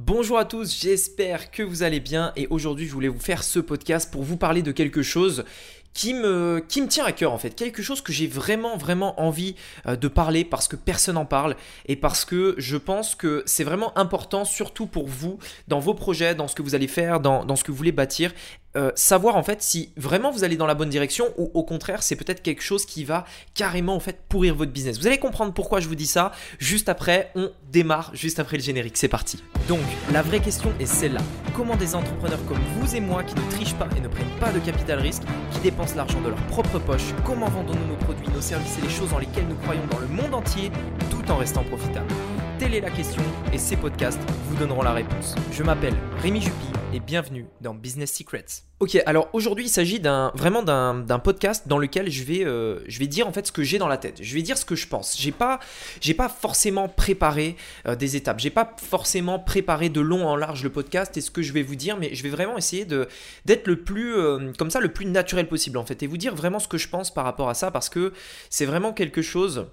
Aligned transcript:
Bonjour 0.00 0.38
à 0.38 0.44
tous, 0.44 0.80
j'espère 0.80 1.50
que 1.50 1.60
vous 1.60 1.82
allez 1.82 1.98
bien 1.98 2.32
et 2.36 2.46
aujourd'hui 2.50 2.86
je 2.86 2.92
voulais 2.92 3.08
vous 3.08 3.18
faire 3.18 3.42
ce 3.42 3.58
podcast 3.58 4.12
pour 4.12 4.22
vous 4.22 4.36
parler 4.36 4.62
de 4.62 4.70
quelque 4.70 5.02
chose 5.02 5.44
qui 5.92 6.14
me, 6.14 6.64
tient 6.68 7.04
à 7.04 7.10
cœur 7.10 7.32
en 7.32 7.38
fait, 7.38 7.50
quelque 7.50 7.82
chose 7.82 8.00
que 8.00 8.12
j'ai 8.12 8.28
vraiment 8.28 8.76
vraiment 8.76 9.20
envie 9.20 9.56
euh, 9.88 9.96
de 9.96 10.06
parler 10.06 10.44
parce 10.44 10.68
que 10.68 10.76
personne 10.76 11.16
n'en 11.16 11.24
parle 11.24 11.56
et 11.86 11.96
parce 11.96 12.24
que 12.24 12.54
je 12.58 12.76
pense 12.76 13.16
que 13.16 13.42
c'est 13.44 13.64
vraiment 13.64 13.98
important 13.98 14.44
surtout 14.44 14.86
pour 14.86 15.08
vous 15.08 15.40
dans 15.66 15.80
vos 15.80 15.94
projets, 15.94 16.36
dans 16.36 16.46
ce 16.46 16.54
que 16.54 16.62
vous 16.62 16.76
allez 16.76 16.86
faire, 16.86 17.18
dans 17.18 17.56
ce 17.56 17.64
que 17.64 17.72
vous 17.72 17.78
voulez 17.78 17.90
bâtir 17.90 18.32
euh, 18.78 18.92
savoir 18.94 19.36
en 19.36 19.42
fait 19.42 19.60
si 19.60 19.90
vraiment 19.96 20.30
vous 20.30 20.44
allez 20.44 20.56
dans 20.56 20.66
la 20.66 20.74
bonne 20.74 20.88
direction 20.88 21.26
ou 21.36 21.50
au 21.52 21.64
contraire 21.64 22.02
c'est 22.02 22.14
peut-être 22.14 22.42
quelque 22.42 22.62
chose 22.62 22.86
qui 22.86 23.04
va 23.04 23.24
carrément 23.54 23.96
en 23.96 24.00
fait 24.00 24.20
pourrir 24.28 24.54
votre 24.54 24.70
business. 24.70 24.98
Vous 24.98 25.06
allez 25.08 25.18
comprendre 25.18 25.52
pourquoi 25.52 25.80
je 25.80 25.88
vous 25.88 25.96
dis 25.96 26.06
ça 26.06 26.30
juste 26.60 26.88
après, 26.88 27.32
on 27.34 27.50
démarre 27.72 28.12
juste 28.14 28.38
après 28.38 28.56
le 28.56 28.62
générique, 28.62 28.96
c'est 28.96 29.08
parti. 29.08 29.42
Donc 29.66 29.80
la 30.12 30.22
vraie 30.22 30.40
question 30.40 30.72
est 30.78 30.86
celle-là. 30.86 31.20
Comment 31.56 31.74
des 31.74 31.96
entrepreneurs 31.96 32.44
comme 32.46 32.60
vous 32.76 32.94
et 32.94 33.00
moi 33.00 33.24
qui 33.24 33.34
ne 33.34 33.50
trichent 33.50 33.74
pas 33.74 33.88
et 33.96 34.00
ne 34.00 34.08
prennent 34.08 34.38
pas 34.38 34.52
de 34.52 34.60
capital 34.60 35.00
risque, 35.00 35.22
qui 35.52 35.58
dépensent 35.58 35.96
l'argent 35.96 36.20
de 36.20 36.28
leur 36.28 36.46
propre 36.46 36.78
poche, 36.78 37.14
comment 37.24 37.48
vendons-nous 37.48 37.86
nos 37.86 37.96
produits, 37.96 38.28
nos 38.28 38.40
services 38.40 38.78
et 38.78 38.82
les 38.82 38.90
choses 38.90 39.10
dans 39.10 39.18
lesquelles 39.18 39.48
nous 39.48 39.56
croyons 39.56 39.86
dans 39.90 39.98
le 39.98 40.06
monde 40.06 40.34
entier 40.34 40.70
tout 41.10 41.28
en 41.32 41.36
restant 41.36 41.64
profitables? 41.64 42.14
Telle 42.58 42.74
est 42.74 42.80
la 42.80 42.90
question 42.90 43.22
et 43.52 43.58
ces 43.58 43.76
podcasts 43.76 44.18
vous 44.48 44.56
donneront 44.56 44.82
la 44.82 44.92
réponse. 44.92 45.36
Je 45.52 45.62
m'appelle 45.62 45.94
Rémi 46.20 46.40
Jupy 46.40 46.66
et 46.92 46.98
bienvenue 46.98 47.46
dans 47.60 47.72
Business 47.72 48.12
Secrets. 48.12 48.64
Ok, 48.80 49.00
alors 49.06 49.28
aujourd'hui 49.32 49.66
il 49.66 49.68
s'agit 49.68 50.00
d'un 50.00 50.32
vraiment 50.34 50.64
d'un 50.64 51.18
podcast 51.20 51.68
dans 51.68 51.78
lequel 51.78 52.10
je 52.10 52.24
vais 52.24 52.44
euh, 52.44 52.80
je 52.88 52.98
vais 52.98 53.06
dire 53.06 53.28
en 53.28 53.32
fait 53.32 53.46
ce 53.46 53.52
que 53.52 53.62
j'ai 53.62 53.78
dans 53.78 53.86
la 53.86 53.96
tête. 53.96 54.18
Je 54.20 54.34
vais 54.34 54.42
dire 54.42 54.58
ce 54.58 54.64
que 54.64 54.74
je 54.74 54.88
pense. 54.88 55.16
J'ai 55.20 55.30
pas 55.30 55.60
j'ai 56.00 56.14
pas 56.14 56.28
forcément 56.28 56.88
préparé 56.88 57.54
euh, 57.86 57.94
des 57.94 58.16
étapes. 58.16 58.40
J'ai 58.40 58.50
pas 58.50 58.74
forcément 58.82 59.38
préparé 59.38 59.88
de 59.88 60.00
long 60.00 60.26
en 60.26 60.34
large 60.34 60.64
le 60.64 60.70
podcast 60.70 61.16
et 61.16 61.20
ce 61.20 61.30
que 61.30 61.42
je 61.42 61.52
vais 61.52 61.62
vous 61.62 61.76
dire, 61.76 61.96
mais 61.96 62.12
je 62.16 62.24
vais 62.24 62.30
vraiment 62.30 62.58
essayer 62.58 62.84
de 62.84 63.06
d'être 63.44 63.68
le 63.68 63.76
plus 63.76 64.16
euh, 64.16 64.52
comme 64.58 64.70
ça 64.70 64.80
le 64.80 64.92
plus 64.92 65.06
naturel 65.06 65.46
possible 65.46 65.78
en 65.78 65.86
fait 65.86 66.02
et 66.02 66.08
vous 66.08 66.18
dire 66.18 66.34
vraiment 66.34 66.58
ce 66.58 66.66
que 66.66 66.78
je 66.78 66.88
pense 66.88 67.14
par 67.14 67.24
rapport 67.24 67.50
à 67.50 67.54
ça 67.54 67.70
parce 67.70 67.88
que 67.88 68.12
c'est 68.50 68.66
vraiment 68.66 68.92
quelque 68.92 69.22
chose 69.22 69.68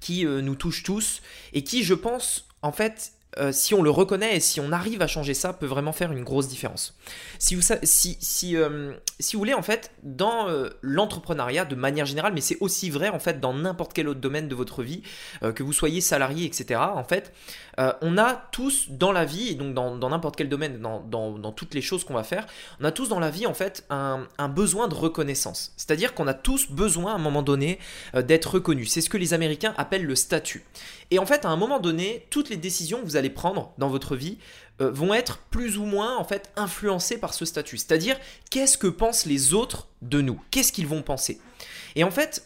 qui 0.00 0.26
euh, 0.26 0.40
nous 0.40 0.54
touche 0.54 0.82
tous 0.82 1.22
et 1.52 1.64
qui, 1.64 1.82
je 1.82 1.94
pense, 1.94 2.46
en 2.62 2.72
fait, 2.72 3.12
euh, 3.38 3.52
si 3.52 3.74
on 3.74 3.82
le 3.82 3.90
reconnaît 3.90 4.36
et 4.36 4.40
si 4.40 4.60
on 4.60 4.72
arrive 4.72 5.02
à 5.02 5.06
changer 5.06 5.34
ça, 5.34 5.52
peut 5.52 5.66
vraiment 5.66 5.92
faire 5.92 6.10
une 6.10 6.24
grosse 6.24 6.48
différence. 6.48 6.96
Si 7.38 7.54
vous, 7.54 7.62
si, 7.84 8.18
si, 8.20 8.56
euh, 8.56 8.92
si 9.20 9.36
vous 9.36 9.40
voulez, 9.40 9.54
en 9.54 9.62
fait, 9.62 9.92
dans 10.02 10.48
l'entrepreneuriat 10.82 11.64
de 11.64 11.76
manière 11.76 12.06
générale, 12.06 12.32
mais 12.34 12.40
c'est 12.40 12.58
aussi 12.60 12.90
vrai, 12.90 13.08
en 13.08 13.20
fait, 13.20 13.40
dans 13.40 13.54
n'importe 13.54 13.92
quel 13.92 14.08
autre 14.08 14.20
domaine 14.20 14.48
de 14.48 14.54
votre 14.54 14.82
vie, 14.82 15.02
que 15.54 15.62
vous 15.62 15.72
soyez 15.72 16.00
salarié, 16.00 16.44
etc., 16.44 16.80
en 16.80 17.04
fait, 17.04 17.32
euh, 17.80 17.92
on 18.02 18.18
a 18.18 18.34
tous 18.34 18.90
dans 18.90 19.10
la 19.10 19.24
vie, 19.24 19.54
donc 19.54 19.74
dans 19.74 20.10
n'importe 20.10 20.36
quel 20.36 20.48
domaine, 20.48 20.80
dans, 20.80 21.52
toutes 21.52 21.74
les 21.74 21.80
choses 21.80 22.04
qu'on 22.04 22.14
va 22.14 22.24
faire, 22.24 22.46
on 22.78 22.84
a 22.84 22.92
tous 22.92 23.08
dans 23.08 23.18
la 23.18 23.30
vie 23.30 23.46
en 23.46 23.54
fait 23.54 23.86
un, 23.88 24.26
besoin 24.48 24.86
de 24.86 24.94
reconnaissance. 24.94 25.72
C'est-à-dire 25.76 26.14
qu'on 26.14 26.26
a 26.26 26.34
tous 26.34 26.70
besoin 26.70 27.12
à 27.12 27.14
un 27.14 27.18
moment 27.18 27.42
donné 27.42 27.78
euh, 28.14 28.22
d'être 28.22 28.54
reconnu. 28.54 28.84
C'est 28.84 29.00
ce 29.00 29.08
que 29.08 29.16
les 29.16 29.32
Américains 29.32 29.74
appellent 29.78 30.04
le 30.04 30.14
statut. 30.14 30.64
Et 31.10 31.18
en 31.18 31.26
fait, 31.26 31.44
à 31.44 31.48
un 31.48 31.56
moment 31.56 31.80
donné, 31.80 32.26
toutes 32.30 32.50
les 32.50 32.56
décisions 32.56 33.00
que 33.00 33.04
vous 33.04 33.16
allez 33.16 33.30
prendre 33.30 33.72
dans 33.78 33.88
votre 33.88 34.14
vie 34.14 34.38
euh, 34.80 34.90
vont 34.90 35.14
être 35.14 35.38
plus 35.50 35.78
ou 35.78 35.84
moins 35.84 36.18
en 36.18 36.24
fait 36.24 36.52
influencées 36.56 37.18
par 37.18 37.32
ce 37.32 37.46
statut. 37.46 37.78
C'est-à-dire, 37.78 38.18
qu'est-ce 38.50 38.76
que 38.76 38.88
pensent 38.88 39.24
les 39.24 39.54
autres 39.54 39.88
de 40.02 40.20
nous? 40.20 40.40
Qu'est-ce 40.50 40.72
qu'ils 40.72 40.86
vont 40.86 41.02
penser? 41.02 41.40
Et 41.96 42.04
en 42.04 42.10
fait, 42.10 42.44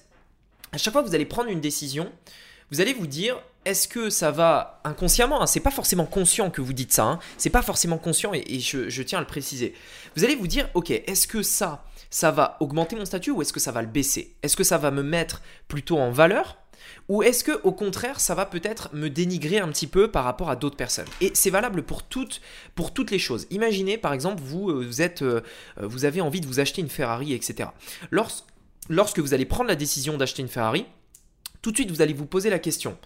à 0.72 0.78
chaque 0.78 0.92
fois 0.92 1.02
que 1.02 1.08
vous 1.08 1.14
allez 1.14 1.26
prendre 1.26 1.50
une 1.50 1.60
décision, 1.60 2.12
vous 2.70 2.80
allez 2.80 2.92
vous 2.92 3.06
dire 3.06 3.40
est-ce 3.64 3.88
que 3.88 4.10
ça 4.10 4.30
va 4.30 4.80
inconsciemment 4.84 5.42
hein, 5.42 5.46
C'est 5.46 5.60
pas 5.60 5.70
forcément 5.70 6.06
conscient 6.06 6.50
que 6.50 6.60
vous 6.60 6.72
dites 6.72 6.92
ça. 6.92 7.04
Hein, 7.04 7.18
c'est 7.38 7.50
pas 7.50 7.62
forcément 7.62 7.98
conscient 7.98 8.32
et, 8.34 8.60
je, 8.60 9.02
tiens 9.02 9.18
à 9.18 9.20
le 9.20 9.26
préciser. 9.26 9.74
Vous 10.16 10.24
allez 10.24 10.36
vous 10.36 10.46
dire 10.46 10.68
ok, 10.74 10.90
est-ce 10.90 11.26
que 11.26 11.42
ça, 11.42 11.84
va 12.22 12.56
augmenter 12.60 12.96
mon 12.96 13.04
statut 13.04 13.30
ou 13.30 13.42
est-ce 13.42 13.52
que 13.52 13.60
ça 13.60 13.72
va 13.72 13.82
le 13.82 13.88
baisser? 13.88 14.36
Est-ce 14.42 14.56
que 14.56 14.64
ça 14.64 14.78
va 14.78 14.90
me 14.90 15.02
mettre 15.02 15.42
plutôt 15.68 15.98
en 15.98 16.10
valeur 16.10 16.58
ou 17.08 17.22
est-ce 17.22 17.44
que 17.44 17.60
au 17.62 17.72
contraire 17.72 18.20
ça 18.20 18.34
va 18.34 18.44
peut-être 18.44 18.94
me 18.94 19.08
dénigrer 19.08 19.58
un 19.58 19.68
petit 19.68 19.86
peu 19.86 20.10
par 20.10 20.24
rapport 20.24 20.50
à 20.50 20.56
d'autres 20.56 20.76
personnes? 20.76 21.08
Et 21.20 21.30
c'est 21.34 21.50
valable 21.50 21.82
pour 21.82 22.02
toutes, 22.02 22.40
les 23.10 23.18
choses. 23.18 23.46
Imaginez 23.50 23.98
par 23.98 24.12
exemple 24.12 24.42
euh, 24.54 25.00
êtes, 25.00 25.22
euh, 25.22 25.40
vous 25.78 26.04
avez 26.04 26.20
envie 26.20 26.40
de 26.40 26.46
vous 26.46 26.60
acheter 26.60 26.82
une 26.82 26.88
Ferrari, 26.88 27.32
etc. 27.32 27.70
lorsque 28.10 29.18
vous 29.18 29.34
allez 29.34 29.46
prendre 29.46 29.68
la 29.68 29.76
décision 29.76 30.16
d'acheter 30.18 30.42
une 30.42 30.48
Ferrari, 30.48 30.86
tout 31.62 31.70
de 31.70 31.76
suite 31.76 31.90
vous 31.90 32.02
allez 32.02 32.12
vous 32.12 32.26
poser 32.26 32.50
la 32.50 32.58
question 32.58 32.98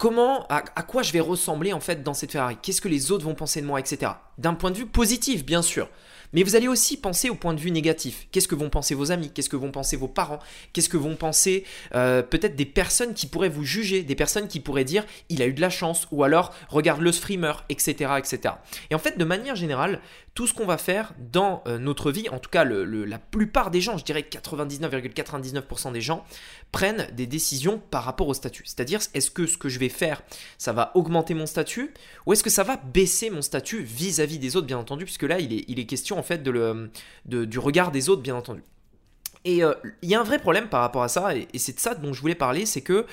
comment, 0.00 0.46
à, 0.48 0.62
quoi 0.82 1.02
je 1.02 1.12
vais 1.12 1.20
ressembler 1.20 1.74
en 1.74 1.78
fait 1.78 2.02
dans 2.02 2.14
cette 2.14 2.32
Ferrari? 2.32 2.56
Qu'est-ce 2.60 2.80
que 2.80 2.88
les 2.88 3.12
autres 3.12 3.26
vont 3.26 3.34
penser 3.34 3.60
de 3.60 3.66
moi, 3.66 3.78
etc. 3.78 4.12
D'un 4.38 4.54
point 4.54 4.70
de 4.70 4.76
vue 4.78 4.86
positif, 4.86 5.44
bien 5.44 5.60
sûr. 5.60 5.88
Mais 6.32 6.42
vous 6.42 6.56
allez 6.56 6.68
aussi 6.68 6.96
penser 6.96 7.28
au 7.28 7.34
point 7.34 7.52
de 7.52 7.60
vue 7.60 7.70
négatif. 7.70 8.26
Qu'est-ce 8.32 8.48
que 8.48 8.54
vont 8.54 8.70
penser 8.70 8.94
vos 8.94 9.12
amis? 9.12 9.30
Qu'est-ce 9.30 9.50
que 9.50 9.56
vont 9.56 9.72
penser 9.72 9.96
vos 9.96 10.08
parents? 10.08 10.38
Qu'est-ce 10.72 10.88
que 10.88 10.96
vont 10.96 11.16
penser 11.16 11.64
euh, 11.94 12.22
peut-être 12.22 12.56
des 12.56 12.64
personnes 12.64 13.12
qui 13.12 13.26
pourraient 13.26 13.50
vous 13.50 13.64
juger, 13.64 14.02
des 14.02 14.14
personnes 14.14 14.48
qui 14.48 14.60
pourraient 14.60 14.84
dire 14.84 15.04
il 15.28 15.42
a 15.42 15.46
eu 15.46 15.52
de 15.52 15.60
la 15.60 15.70
chance 15.70 16.06
ou 16.12 16.24
alors 16.24 16.54
regarde 16.68 17.02
le 17.02 17.12
streamer, 17.12 17.52
etc., 17.68 18.12
etc. 18.16 18.54
Et 18.90 18.94
en 18.94 18.98
fait, 18.98 19.18
de 19.18 19.24
manière 19.24 19.56
générale, 19.56 20.00
tout 20.34 20.46
ce 20.46 20.54
qu'on 20.54 20.66
va 20.66 20.78
faire 20.78 21.12
dans 21.18 21.62
euh, 21.66 21.78
notre 21.78 22.12
vie, 22.12 22.28
en 22.28 22.38
tout 22.38 22.50
cas 22.50 22.64
la 22.64 23.18
plupart 23.18 23.70
des 23.70 23.80
gens, 23.80 23.98
je 23.98 24.04
dirais 24.04 24.24
99,99% 24.28 25.92
des 25.92 26.00
gens, 26.00 26.24
prennent 26.72 27.08
des 27.12 27.26
décisions 27.26 27.82
par 27.90 28.04
rapport 28.04 28.28
au 28.28 28.34
statut. 28.34 28.62
C'est-à-dire, 28.64 29.00
est-ce 29.14 29.30
que 29.30 29.46
ce 29.46 29.58
que 29.58 29.68
je 29.68 29.78
vais 29.78 29.88
faire, 29.88 30.22
ça 30.56 30.72
va 30.72 30.92
augmenter 30.94 31.34
mon 31.34 31.46
statut 31.46 31.92
ou 32.26 32.32
est-ce 32.32 32.42
que 32.42 32.50
ça 32.50 32.62
va 32.62 32.76
baisser 32.76 33.30
mon 33.30 33.42
statut 33.42 33.82
vis-à-vis 33.82 34.38
des 34.38 34.56
autres, 34.56 34.66
bien 34.66 34.78
entendu, 34.78 35.04
puisque 35.04 35.24
là, 35.24 35.40
il 35.40 35.52
est, 35.52 35.86
question 35.86 36.18
en 36.18 36.22
fait 36.22 36.42
du 36.42 37.58
regard 37.58 37.90
des 37.90 38.08
autres, 38.08 38.22
bien 38.22 38.36
entendu. 38.36 38.62
Et 39.44 39.64
euh, 39.64 39.72
il 40.02 40.10
y 40.10 40.14
a 40.14 40.20
un 40.20 40.24
vrai 40.24 40.38
problème 40.38 40.68
par 40.68 40.80
rapport 40.80 41.02
à 41.02 41.08
ça, 41.08 41.34
et, 41.34 41.48
c'est 41.56 41.74
de 41.74 41.80
ça 41.80 41.94
dont 41.94 42.12
je 42.12 42.20
voulais 42.20 42.34
parler, 42.34 42.66
c'est 42.66 42.82
que 42.82 43.06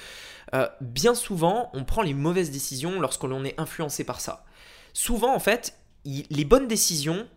euh, 0.53 0.67
bien 0.81 1.15
souvent, 1.15 1.69
on 1.73 1.83
prend 1.83 2.01
les 2.01 2.13
mauvaises 2.13 2.51
décisions 2.51 2.99
lorsqu'on 2.99 3.43
est 3.43 3.59
influencé 3.59 4.03
par 4.03 4.21
ça. 4.21 4.45
Souvent, 4.93 5.33
en 5.33 5.39
fait, 5.39 5.77
les 6.29 6.45
bonnes 6.45 6.67
décisions, 6.67 7.27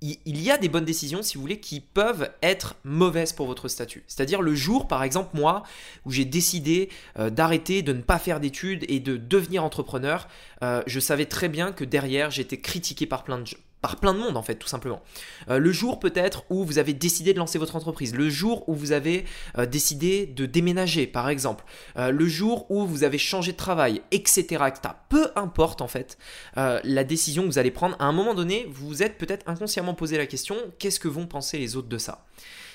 il 0.00 0.40
y 0.40 0.50
a 0.50 0.58
des 0.58 0.68
bonnes 0.68 0.84
décisions, 0.84 1.22
si 1.22 1.36
vous 1.36 1.40
voulez, 1.40 1.58
qui 1.58 1.80
peuvent 1.80 2.30
être 2.42 2.76
mauvaises 2.84 3.32
pour 3.32 3.46
votre 3.46 3.66
statut. 3.68 4.04
C'est-à-dire 4.06 4.42
le 4.42 4.54
jour, 4.54 4.86
par 4.86 5.02
exemple, 5.02 5.36
moi, 5.36 5.64
où 6.04 6.12
j'ai 6.12 6.24
décidé 6.24 6.88
euh, 7.18 7.30
d'arrêter, 7.30 7.82
de 7.82 7.92
ne 7.92 8.02
pas 8.02 8.18
faire 8.18 8.38
d'études 8.38 8.84
et 8.88 9.00
de 9.00 9.16
devenir 9.16 9.64
entrepreneur, 9.64 10.28
je 10.62 11.00
savais 11.00 11.26
très 11.26 11.48
bien 11.48 11.72
que 11.72 11.84
derrière, 11.84 12.30
j'étais 12.30 12.60
critiqué 12.60 13.06
par 13.06 13.24
plein 13.24 13.38
de, 13.38 13.44
par 13.80 13.96
plein 13.96 14.14
de 14.14 14.18
monde 14.18 14.36
en 14.36 14.42
fait 14.42 14.56
tout 14.56 14.68
simplement. 14.68 15.02
Euh, 15.48 15.58
le 15.58 15.72
jour 15.72 16.00
peut-être 16.00 16.44
où 16.50 16.64
vous 16.64 16.78
avez 16.78 16.94
décidé 16.94 17.32
de 17.32 17.38
lancer 17.38 17.58
votre 17.58 17.76
entreprise, 17.76 18.14
le 18.14 18.28
jour 18.28 18.68
où 18.68 18.74
vous 18.74 18.92
avez 18.92 19.24
euh, 19.56 19.66
décidé 19.66 20.26
de 20.26 20.46
déménager 20.46 21.06
par 21.06 21.28
exemple, 21.28 21.64
euh, 21.96 22.10
le 22.10 22.26
jour 22.26 22.70
où 22.70 22.86
vous 22.86 23.04
avez 23.04 23.18
changé 23.18 23.52
de 23.52 23.56
travail, 23.56 24.02
etc. 24.10 24.42
etc. 24.66 24.94
Peu 25.08 25.28
importe 25.36 25.80
en 25.80 25.88
fait 25.88 26.18
la 26.56 27.04
décision 27.04 27.42
que 27.42 27.48
vous 27.48 27.58
allez 27.58 27.70
prendre, 27.70 27.96
à 27.98 28.04
un 28.04 28.12
moment 28.12 28.34
donné 28.34 28.66
vous 28.70 28.88
vous 28.88 29.02
êtes 29.02 29.18
peut-être 29.18 29.48
inconsciemment 29.48 29.94
posé 29.94 30.16
la 30.16 30.26
question 30.26 30.56
qu'est-ce 30.78 31.00
que 31.00 31.08
vont 31.08 31.26
penser 31.26 31.58
les 31.58 31.76
autres 31.76 31.88
de 31.88 31.98
ça? 31.98 32.26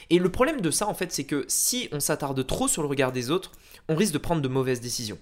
Et 0.09 0.19
le 0.19 0.29
problème 0.29 0.61
de 0.61 0.71
ça 0.71 0.87
en 0.87 0.93
fait 0.93 1.11
c'est 1.11 1.23
que 1.23 1.45
si 1.47 1.89
on 1.91 1.99
s'attarde 1.99 2.45
trop 2.45 2.67
sur 2.67 2.81
le 2.81 2.87
regard 2.87 3.11
des 3.11 3.29
autres, 3.29 3.51
on 3.89 3.95
risque 3.95 4.13
de 4.13 4.17
prendre 4.17 4.41
de 4.41 4.47
mauvaises 4.47 4.81
décisions. 4.81 5.17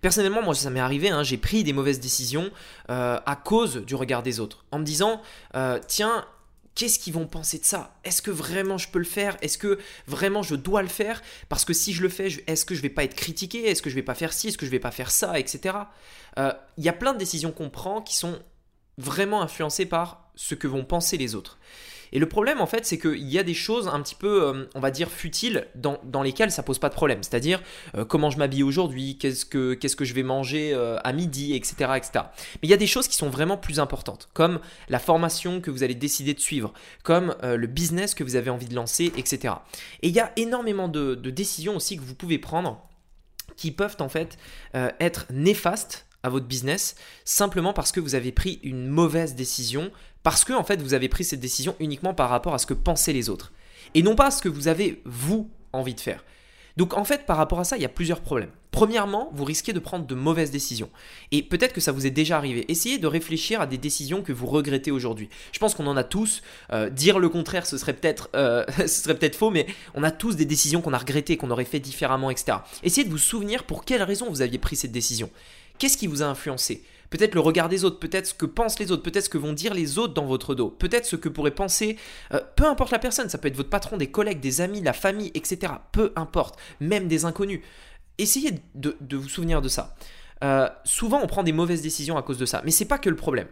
Personnellement, 0.00 0.42
moi, 0.42 0.54
ça 0.54 0.70
m'est 0.70 0.80
arrivé, 0.80 1.08
hein, 1.10 1.22
j'ai 1.22 1.36
pris 1.38 1.64
des 1.64 1.72
mauvaises 1.72 2.00
décisions 2.00 2.50
euh, 2.90 3.18
à 3.24 3.36
cause 3.36 3.76
du 3.76 3.94
regard 3.94 4.22
des 4.22 4.40
autres, 4.40 4.64
en 4.70 4.78
me 4.78 4.84
disant, 4.84 5.20
euh, 5.54 5.78
tiens, 5.86 6.26
qu'est-ce 6.74 6.98
qu'ils 6.98 7.14
vont 7.14 7.26
penser 7.26 7.58
de 7.58 7.64
ça? 7.64 7.96
Est-ce 8.04 8.22
que 8.22 8.30
vraiment 8.30 8.78
je 8.78 8.88
peux 8.88 9.00
le 9.00 9.04
faire? 9.04 9.36
Est-ce 9.42 9.58
que 9.58 9.78
vraiment 10.06 10.42
je 10.42 10.54
dois 10.54 10.82
le 10.82 10.88
faire? 10.88 11.22
Parce 11.48 11.64
que 11.64 11.72
si 11.72 11.92
je 11.92 12.02
le 12.02 12.08
fais, 12.08 12.28
est-ce 12.46 12.64
que 12.64 12.74
je 12.74 12.82
vais 12.82 12.88
pas 12.88 13.04
être 13.04 13.16
critiqué? 13.16 13.68
Est-ce 13.68 13.82
que 13.82 13.90
je 13.90 13.96
vais 13.96 14.02
pas 14.02 14.14
faire 14.14 14.32
ci? 14.32 14.48
Est-ce 14.48 14.58
que 14.58 14.64
je 14.64 14.70
vais 14.70 14.78
pas 14.78 14.92
faire 14.92 15.10
ça? 15.10 15.38
Etc. 15.38 15.74
Euh, 16.38 16.52
il 16.76 16.84
y 16.84 16.88
a 16.88 16.92
plein 16.92 17.12
de 17.12 17.18
décisions 17.18 17.50
qu'on 17.50 17.68
prend 17.68 18.00
qui 18.00 18.16
sont 18.16 18.38
vraiment 18.96 19.42
influencées 19.42 19.86
par 19.86 20.30
ce 20.36 20.54
que 20.54 20.68
vont 20.68 20.84
penser 20.84 21.16
les 21.16 21.34
autres. 21.34 21.58
Et 22.12 22.18
le 22.18 22.28
problème, 22.28 22.60
en 22.60 22.66
fait, 22.66 22.86
c'est 22.86 22.98
qu'il 22.98 23.28
y 23.28 23.38
a 23.38 23.42
des 23.42 23.54
choses 23.54 23.88
un 23.88 24.00
petit 24.00 24.14
peu, 24.14 24.42
euh, 24.42 24.68
on 24.74 24.80
va 24.80 24.90
dire, 24.90 25.10
futiles 25.10 25.66
dans, 25.74 26.22
lesquelles 26.22 26.50
ça 26.50 26.62
pose 26.62 26.78
pas 26.78 26.88
de 26.88 26.94
problème. 26.94 27.22
C'est-à-dire 27.22 27.62
euh, 27.96 28.04
comment 28.04 28.30
je 28.30 28.38
m'habille 28.38 28.62
aujourd'hui, 28.62 29.18
qu'est-ce 29.18 29.44
que, 29.44 30.04
je 30.04 30.14
vais 30.14 30.22
manger 30.22 30.72
euh, 30.74 30.98
à 31.04 31.12
midi, 31.12 31.54
etc., 31.54 31.92
etc. 31.96 32.24
Mais 32.54 32.68
il 32.68 32.70
y 32.70 32.74
a 32.74 32.78
des 32.78 32.86
choses 32.86 33.08
qui 33.08 33.16
sont 33.16 33.30
vraiment 33.30 33.56
plus 33.56 33.80
importantes, 33.80 34.28
comme 34.32 34.60
la 34.88 34.98
formation 34.98 35.60
que 35.60 35.70
vous 35.70 35.82
allez 35.82 35.94
décider 35.94 36.34
de 36.34 36.40
suivre, 36.40 36.72
comme 37.02 37.34
le 37.42 37.66
business 37.66 38.14
que 38.14 38.24
vous 38.24 38.36
avez 38.36 38.50
envie 38.50 38.66
de 38.66 38.74
lancer, 38.74 39.12
etc. 39.16 39.54
Et 40.02 40.08
il 40.08 40.14
y 40.14 40.20
a 40.20 40.32
énormément 40.36 40.88
de 40.88 41.14
décisions 41.30 41.76
aussi 41.76 41.96
que 41.96 42.02
vous 42.02 42.14
pouvez 42.14 42.38
prendre 42.38 42.84
qui 43.56 43.70
peuvent 43.72 43.96
en 44.00 44.08
fait 44.08 44.38
être 44.74 45.26
néfastes 45.30 46.06
à 46.22 46.28
votre 46.28 46.46
business 46.46 46.96
simplement 47.24 47.72
parce 47.72 47.92
que 47.92 48.00
vous 48.00 48.14
avez 48.14 48.32
pris 48.32 48.60
une 48.62 48.86
mauvaise 48.88 49.34
décision 49.34 49.90
parce 50.22 50.44
que 50.44 50.52
en 50.52 50.64
fait 50.64 50.80
vous 50.82 50.94
avez 50.94 51.08
pris 51.08 51.24
cette 51.24 51.40
décision 51.40 51.74
uniquement 51.80 52.14
par 52.14 52.30
rapport 52.30 52.54
à 52.54 52.58
ce 52.58 52.66
que 52.66 52.74
pensaient 52.74 53.12
les 53.12 53.28
autres 53.28 53.52
et 53.94 54.02
non 54.02 54.14
pas 54.14 54.26
à 54.26 54.30
ce 54.30 54.42
que 54.42 54.48
vous 54.48 54.68
avez 54.68 55.02
vous 55.04 55.50
envie 55.72 55.94
de 55.94 56.00
faire. 56.00 56.24
Donc 56.76 56.96
en 56.96 57.04
fait 57.04 57.26
par 57.26 57.36
rapport 57.36 57.60
à 57.60 57.64
ça 57.64 57.76
il 57.76 57.82
y 57.82 57.86
a 57.86 57.90
plusieurs 57.90 58.20
problèmes. 58.20 58.50
Premièrement, 58.70 59.30
vous 59.32 59.44
risquez 59.44 59.72
de 59.72 59.80
prendre 59.80 60.06
de 60.06 60.14
mauvaises 60.14 60.50
décisions. 60.50 60.90
Et 61.32 61.42
peut-être 61.42 61.72
que 61.72 61.80
ça 61.80 61.90
vous 61.90 62.06
est 62.06 62.10
déjà 62.10 62.36
arrivé. 62.36 62.70
Essayez 62.70 62.98
de 62.98 63.06
réfléchir 63.06 63.60
à 63.60 63.66
des 63.66 63.78
décisions 63.78 64.22
que 64.22 64.32
vous 64.32 64.46
regrettez 64.46 64.90
aujourd'hui. 64.90 65.28
Je 65.52 65.58
pense 65.58 65.74
qu'on 65.74 65.86
en 65.86 65.96
a 65.96 66.04
tous. 66.04 66.42
Euh, 66.72 66.90
dire 66.90 67.18
le 67.18 67.28
contraire, 67.28 67.66
ce 67.66 67.78
serait 67.78 67.94
peut-être 67.94 68.28
euh, 68.36 68.64
peut 69.06 69.30
faux, 69.32 69.50
mais 69.50 69.66
on 69.94 70.04
a 70.04 70.10
tous 70.10 70.36
des 70.36 70.44
décisions 70.44 70.82
qu'on 70.82 70.92
a 70.92 70.98
regrettées, 70.98 71.36
qu'on 71.36 71.50
aurait 71.50 71.64
fait 71.64 71.80
différemment, 71.80 72.30
etc. 72.30 72.58
Essayez 72.82 73.04
de 73.04 73.10
vous 73.10 73.18
souvenir 73.18 73.64
pour 73.64 73.84
quelle 73.84 74.02
raison 74.02 74.28
vous 74.28 74.42
aviez 74.42 74.58
pris 74.58 74.76
cette 74.76 74.92
décision. 74.92 75.30
Qu'est-ce 75.78 75.96
qui 75.96 76.06
vous 76.06 76.22
a 76.22 76.26
influencé? 76.26 76.84
Peut-être 77.10 77.34
le 77.34 77.40
regard 77.40 77.68
des 77.68 77.84
autres, 77.84 77.98
peut-être 77.98 78.26
ce 78.26 78.34
que 78.34 78.46
pensent 78.46 78.78
les 78.78 78.92
autres, 78.92 79.02
peut-être 79.02 79.24
ce 79.24 79.28
que 79.30 79.38
vont 79.38 79.52
dire 79.52 79.72
les 79.74 79.98
autres 79.98 80.14
dans 80.14 80.26
votre 80.26 80.54
dos, 80.54 80.68
peut-être 80.68 81.06
ce 81.06 81.16
que 81.16 81.28
pourrait 81.28 81.52
penser, 81.52 81.96
euh, 82.34 82.40
peu 82.56 82.66
importe 82.66 82.90
la 82.90 82.98
personne, 82.98 83.28
ça 83.28 83.38
peut 83.38 83.48
être 83.48 83.56
votre 83.56 83.70
patron, 83.70 83.96
des 83.96 84.10
collègues, 84.10 84.40
des 84.40 84.60
amis, 84.60 84.82
la 84.82 84.92
famille, 84.92 85.30
etc. 85.34 85.72
Peu 85.92 86.12
importe, 86.16 86.58
même 86.80 87.08
des 87.08 87.24
inconnus. 87.24 87.60
Essayez 88.18 88.52
de, 88.74 88.96
vous 89.16 89.28
souvenir 89.28 89.62
de 89.62 89.68
ça. 89.68 89.96
Euh, 90.44 90.68
souvent, 90.84 91.20
on 91.22 91.26
prend 91.26 91.42
des 91.42 91.52
mauvaises 91.52 91.82
décisions 91.82 92.16
à 92.16 92.22
cause 92.22 92.38
de 92.38 92.46
ça, 92.46 92.62
mais 92.64 92.70
c'est 92.70 92.84
pas 92.84 92.98
que 92.98 93.08
le 93.08 93.16
problème. 93.16 93.48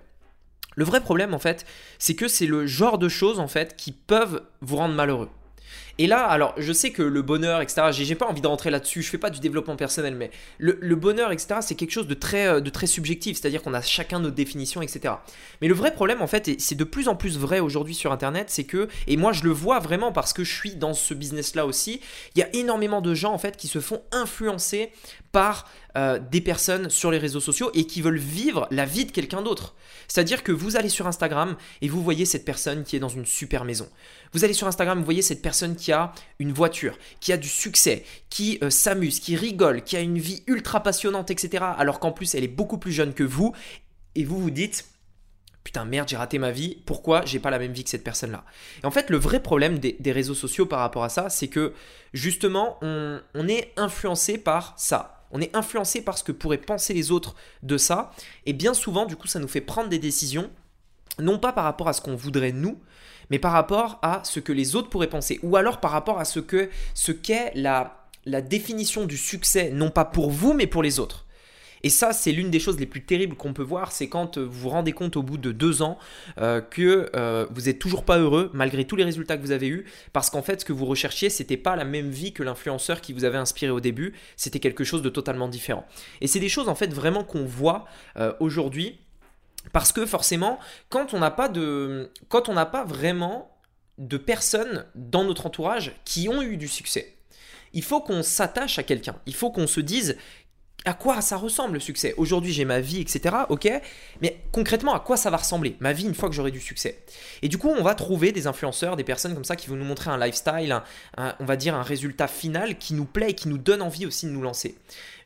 Le 0.75 0.85
vrai 0.85 1.00
problème, 1.00 1.32
en 1.32 1.38
fait, 1.38 1.64
c'est 1.99 2.14
que 2.14 2.29
c'est 2.29 2.47
le 2.47 2.67
genre 2.67 2.99
de 2.99 3.08
choses, 3.08 3.41
en 3.41 3.49
fait, 3.49 3.76
qui 3.76 3.93
peuvent 3.93 4.43
vous 4.61 4.76
rendre 4.76 4.94
malheureux. 4.94 5.31
Et 5.98 6.06
là, 6.06 6.26
alors, 6.26 6.54
je 6.58 6.72
sais 6.72 6.90
que 6.90 7.02
le 7.02 7.22
bonheur, 7.22 7.62
etc., 7.62 7.88
j'ai 7.90 8.14
pas 8.14 8.26
envie 8.26 8.43
de 8.43 8.46
rentrer 8.46 8.70
là-dessus, 8.70 9.02
je 9.02 9.08
fais 9.08 9.19
pas 9.19 9.31
du 9.31 9.40
développement 9.40 9.76
personnel, 9.76 10.14
mais 10.14 10.31
le, 10.58 10.94
bonheur, 10.94 11.32
etc., 11.32 11.60
c'est 11.62 11.75
quelque 11.75 11.90
chose 11.90 12.06
de 12.06 12.14
très, 12.14 12.46
euh, 12.46 12.60
de 12.60 12.70
très 12.70 12.87
subjectif, 12.87 13.38
c'est-à-dire 13.38 13.62
qu'on 13.62 13.75
a 13.75 13.81
chacun 13.81 14.20
nos 14.20 14.31
définitions, 14.31 14.82
etc. 14.82 15.14
Mais 15.62 15.69
le 15.69 15.75
vrai 15.75 15.93
problème, 15.93 16.20
en 16.20 16.26
fait, 16.26 16.48
et 16.48 16.56
c'est 16.58 16.75
de 16.75 16.84
plus 16.84 17.08
en 17.08 17.16
plus 17.16 17.38
vrai 17.38 17.60
aujourd'hui 17.60 17.94
sur 17.94 18.12
Internet, 18.12 18.50
c'est 18.50 18.64
que, 18.64 18.88
et 19.06 19.16
moi 19.16 19.32
je 19.32 19.44
le 19.44 19.50
vois 19.50 19.78
vraiment 19.78 20.12
parce 20.12 20.32
que 20.32 20.44
je 20.44 20.52
suis 20.52 20.75
dans 20.75 20.93
ce 20.93 21.14
business-là 21.14 21.66
aussi, 21.66 22.00
il 22.34 22.40
y 22.40 22.43
a 22.43 22.54
énormément 22.54 23.00
de 23.00 23.14
gens, 23.14 23.32
en 23.32 23.38
fait, 23.38 23.56
qui 23.56 23.69
se 23.69 23.81
font 23.81 24.02
influencer 24.12 24.90
par 25.32 25.69
euh, 25.96 26.19
des 26.19 26.40
personnes 26.40 26.90
sur 26.90 27.10
les 27.10 27.19
réseaux 27.19 27.40
sociaux 27.40 27.70
et 27.75 27.87
qui 27.87 28.02
veulent 28.02 28.19
vivre 28.19 28.69
la 28.70 28.84
vie 28.84 29.06
de 29.06 29.12
quelqu'un 29.12 29.43
d'autre. 29.43 29.75
C'est-à-dire 30.08 30.43
que 30.43 30.52
vous 30.52 30.76
allez 30.76 30.88
sur 30.88 31.06
Instagram 31.06 31.56
et 31.81 31.88
vous 31.88 32.02
voyez 32.02 32.25
cette 32.25 32.44
personne 32.44 32.84
qui 32.84 32.96
est 32.96 32.98
dans 32.98 33.08
une 33.08 33.26
super 33.26 33.64
maison. 33.64 33.88
Vous 34.32 34.44
allez 34.44 34.52
sur 34.52 34.66
Instagram, 34.66 34.98
vous 34.98 35.04
voyez 35.04 35.22
cette 35.22 35.43
personne 35.43 35.76
qui 35.76 35.85
a 35.92 36.12
une 36.38 36.52
voiture, 36.52 36.98
qui 37.20 37.32
a 37.32 37.36
du 37.36 37.48
succès, 37.48 38.04
qui 38.30 38.58
euh, 38.62 38.70
s'amuse, 38.70 39.20
qui 39.20 39.36
rigole, 39.36 39.82
qui 39.82 39.96
a 39.96 40.00
une 40.00 40.18
vie 40.18 40.42
ultra 40.46 40.82
passionnante, 40.82 41.30
etc. 41.30 41.64
Alors 41.78 42.00
qu'en 42.00 42.12
plus, 42.12 42.34
elle 42.34 42.44
est 42.44 42.48
beaucoup 42.48 42.78
plus 42.78 42.92
jeune 42.92 43.14
que 43.14 43.24
vous. 43.24 43.54
Et 44.14 44.24
vous 44.24 44.40
vous 44.40 44.50
dites, 44.50 44.86
putain 45.66 45.84
merde 45.84 46.08
j'ai 46.08 46.16
raté 46.16 46.38
ma 46.38 46.52
vie, 46.52 46.78
pourquoi 46.86 47.24
j'ai 47.24 47.40
pas 47.40 47.50
la 47.50 47.58
même 47.58 47.72
vie 47.72 47.82
que 47.82 47.90
cette 47.90 48.04
personne-là? 48.04 48.44
Et 48.82 48.86
en 48.86 48.92
fait 48.92 49.10
le 49.10 49.16
vrai 49.16 49.40
problème 49.40 49.78
des, 49.80 50.12
réseaux 50.12 50.34
sociaux 50.34 50.64
par 50.64 50.78
rapport 50.78 51.02
à 51.02 51.08
ça, 51.08 51.28
c'est 51.28 51.48
que 51.48 51.74
justement 52.14 52.78
on, 52.82 53.20
on, 53.34 53.48
est 53.48 53.72
influencé 53.76 54.38
par 54.38 54.74
ça. 54.76 55.26
On 55.32 55.40
est 55.40 55.54
influencé 55.56 56.02
par 56.02 56.16
ce 56.16 56.22
que 56.22 56.30
pourraient 56.30 56.56
penser 56.56 56.94
les 56.94 57.10
autres 57.10 57.34
de 57.64 57.76
ça. 57.78 58.12
Et 58.46 58.52
bien 58.52 58.74
souvent 58.74 59.06
du 59.06 59.16
coup 59.16 59.26
ça 59.26 59.40
nous 59.40 59.48
fait 59.48 59.60
prendre 59.60 59.88
des 59.88 59.98
décisions, 59.98 60.50
non 61.18 61.40
pas 61.40 61.52
par 61.52 61.64
rapport 61.64 61.88
à 61.88 61.92
ce 61.92 62.00
qu'on 62.00 62.14
voudrait 62.14 62.52
nous, 62.52 62.80
mais 63.31 63.38
par 63.38 63.52
rapport 63.52 63.99
à 64.02 64.23
ce 64.25 64.40
que 64.40 64.52
les 64.52 64.76
autres 64.76 64.88
pourraient 64.88 65.08
penser, 65.08 65.38
ou 65.43 65.56
alors 65.56 65.81
par 65.81 65.90
rapport 65.90 66.19
à 66.19 66.25
ce 66.25 66.40
que 66.40 66.70
ce 66.94 67.12
qu'est 67.12 67.52
la, 67.55 68.02
définition 68.43 69.05
du 69.05 69.17
succès, 69.17 69.70
non 69.73 69.90
pas 69.90 70.05
pour 70.05 70.31
vous, 70.31 70.52
mais 70.52 70.67
pour 70.67 70.82
les 70.82 70.99
autres. 70.99 71.25
Et 71.82 71.90
ça, 71.90 72.12
c'est 72.12 72.32
l'une 72.32 72.50
des 72.50 72.58
choses 72.58 72.81
les 72.81 72.87
plus 72.87 73.05
terribles 73.05 73.37
qu'on 73.37 73.52
peut 73.52 73.62
voir, 73.62 73.93
c'est 73.93 74.08
quand 74.08 74.38
vous 74.38 74.50
vous 74.50 74.69
rendez 74.70 74.93
compte 74.93 75.17
au 75.17 75.23
bout 75.23 75.38
de 75.38 75.52
deux 75.52 75.82
ans 75.82 75.99
euh, 76.38 76.61
que 76.61 77.11
euh, 77.14 77.46
vous 77.50 77.62
n'êtes 77.62 77.78
toujours 77.78 78.05
pas 78.05 78.19
heureux 78.19 78.50
malgré 78.55 78.84
tous 78.84 78.96
les 78.96 79.05
résultats 79.05 79.37
que 79.37 79.43
vous 79.43 79.52
avez 79.52 79.69
eus, 79.69 79.84
parce 80.12 80.29
qu'en 80.31 80.43
fait, 80.43 80.61
ce 80.61 80.64
que 80.64 80.72
vous 80.72 80.87
recherchiez, 80.87 81.31
c'était 81.31 81.56
pas 81.56 81.76
la 81.76 81.84
même 81.84 82.11
vie 82.11 82.32
que 82.32 82.43
l'influenceur 82.43 83.00
qui 83.00 83.12
vous 83.12 83.25
avait 83.25 83.38
inspiré 83.38 83.70
au 83.70 83.81
début, 83.81 84.14
c'était 84.37 84.58
quelque 84.58 84.82
chose 84.82 85.02
de 85.02 85.08
totalement 85.08 85.49
différent. 85.49 85.87
Et 86.20 86.26
c'est 86.26 86.40
des 86.40 86.49
choses 86.49 86.69
en 86.69 86.75
fait 86.75 86.93
vraiment 86.93 87.22
qu'on 87.22 87.44
voit 87.44 87.84
euh, 88.17 88.32
aujourd'hui 88.40 88.99
parce 89.72 89.92
que 89.92 90.06
forcément, 90.06 90.58
quand 90.88 91.14
on 91.14 91.20
n'a 91.20 91.30
pas 91.30 92.84
vraiment 92.84 93.50
de 93.98 94.16
personnes 94.16 94.86
dans 94.94 95.24
notre 95.24 95.46
entourage 95.46 95.92
qui 96.04 96.28
ont 96.28 96.42
eu 96.42 96.56
du 96.56 96.68
succès, 96.68 97.16
il 97.72 97.82
faut 97.82 98.00
qu'on 98.00 98.22
s'attache 98.22 98.78
à 98.78 98.82
quelqu'un. 98.82 99.16
Il 99.26 99.34
faut 99.34 99.50
qu'on 99.50 99.66
se 99.66 99.80
dise 99.80 100.16
à 100.86 100.94
quoi 100.94 101.20
ça 101.20 101.36
ressemble 101.36 101.74
le 101.74 101.80
succès? 101.80 102.14
Aujourd'hui 102.16 102.52
j'ai 102.52 102.64
ma 102.64 102.80
vie, 102.80 103.00
etc. 103.00 103.34
Ok, 103.48 103.68
mais 104.22 104.40
concrètement 104.52 104.94
à 104.94 105.00
quoi 105.00 105.16
ça 105.16 105.30
va 105.30 105.36
ressembler? 105.36 105.76
Ma 105.80 105.92
vie 105.92 106.06
une 106.06 106.14
fois 106.14 106.28
que 106.28 106.34
j'aurai 106.34 106.52
du 106.52 106.60
succès 106.60 107.02
Et 107.42 107.48
du 107.48 107.58
coup 107.58 107.68
on 107.68 107.82
va 107.82 107.94
trouver 107.94 108.32
des 108.32 108.46
influenceurs, 108.46 108.96
des 108.96 109.04
personnes 109.04 109.34
comme 109.34 109.44
ça 109.44 109.56
qui 109.56 109.68
vont 109.68 109.76
nous 109.76 109.84
montrer 109.84 110.10
un 110.10 110.18
lifestyle, 110.18 110.80
on 111.18 111.44
va 111.44 111.56
dire 111.56 111.74
un 111.74 111.82
résultat 111.82 112.28
final 112.28 112.78
qui 112.78 112.94
nous 112.94 113.04
plaît 113.04 113.30
et 113.30 113.34
qui 113.34 113.48
nous 113.48 113.58
donne 113.58 113.82
envie 113.82 114.06
aussi 114.06 114.26
de 114.26 114.30
nous 114.30 114.42
lancer. 114.42 114.76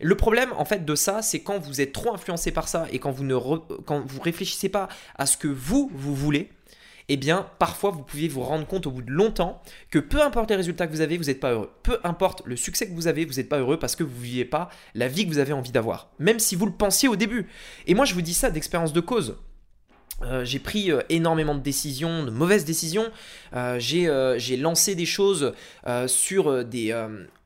Le 0.00 0.16
problème 0.16 0.50
en 0.56 0.64
fait 0.64 0.84
de 0.84 0.94
ça, 0.94 1.20
c'est 1.20 1.40
quand 1.40 1.58
vous 1.58 1.82
êtes 1.82 1.92
trop 1.92 2.12
influencé 2.14 2.50
par 2.52 2.66
ça 2.66 2.86
et 2.90 2.98
quand 2.98 3.10
vous 3.10 3.24
ne 3.24 3.34
réfléchissez 4.22 4.70
pas 4.70 4.88
à 5.16 5.26
ce 5.26 5.36
que 5.36 5.48
vous 5.48 5.90
vous 5.94 6.14
voulez, 6.14 6.48
eh 7.12 7.16
bien, 7.16 7.48
parfois, 7.58 7.90
vous 7.90 8.02
pouviez 8.02 8.28
vous 8.28 8.40
rendre 8.40 8.64
compte 8.66 8.86
au 8.86 8.92
bout 8.92 9.02
de 9.02 9.10
longtemps 9.10 9.60
que 9.90 9.98
peu 9.98 10.22
importe 10.22 10.48
les 10.50 10.56
résultats 10.56 10.86
que 10.86 10.92
vous 10.92 11.00
avez, 11.00 11.18
vous 11.18 11.24
n'êtes 11.24 11.40
pas 11.40 11.50
heureux. 11.50 11.70
Peu 11.82 11.98
importe 12.04 12.42
le 12.46 12.54
succès 12.54 12.88
que 12.88 12.94
vous 12.94 13.08
avez, 13.08 13.24
vous 13.24 13.34
n'êtes 13.34 13.48
pas 13.48 13.58
heureux 13.58 13.80
parce 13.80 13.96
que 13.96 14.04
vous 14.04 14.14
ne 14.14 14.24
vivez 14.24 14.44
pas 14.44 14.70
la 14.94 15.08
vie 15.08 15.24
que 15.24 15.30
vous 15.32 15.38
avez 15.38 15.52
envie 15.52 15.72
d'avoir. 15.72 16.10
Même 16.20 16.38
si 16.38 16.54
vous 16.54 16.66
le 16.66 16.72
pensiez 16.72 17.08
au 17.08 17.16
début. 17.16 17.48
Et 17.88 17.94
moi, 17.94 18.04
je 18.04 18.14
vous 18.14 18.22
dis 18.22 18.32
ça 18.32 18.52
d'expérience 18.52 18.92
de 18.92 19.00
cause. 19.00 19.36
Euh, 20.22 20.44
j'ai 20.44 20.58
pris 20.58 20.92
euh, 20.92 21.00
énormément 21.08 21.54
de 21.54 21.60
décisions, 21.60 22.24
de 22.24 22.30
mauvaises 22.30 22.64
décisions. 22.64 23.10
Euh, 23.54 23.78
j'ai 23.80 24.56
lancé 24.56 24.94
des 24.94 25.06
choses 25.06 25.52
sur 26.06 26.64
des, 26.64 26.94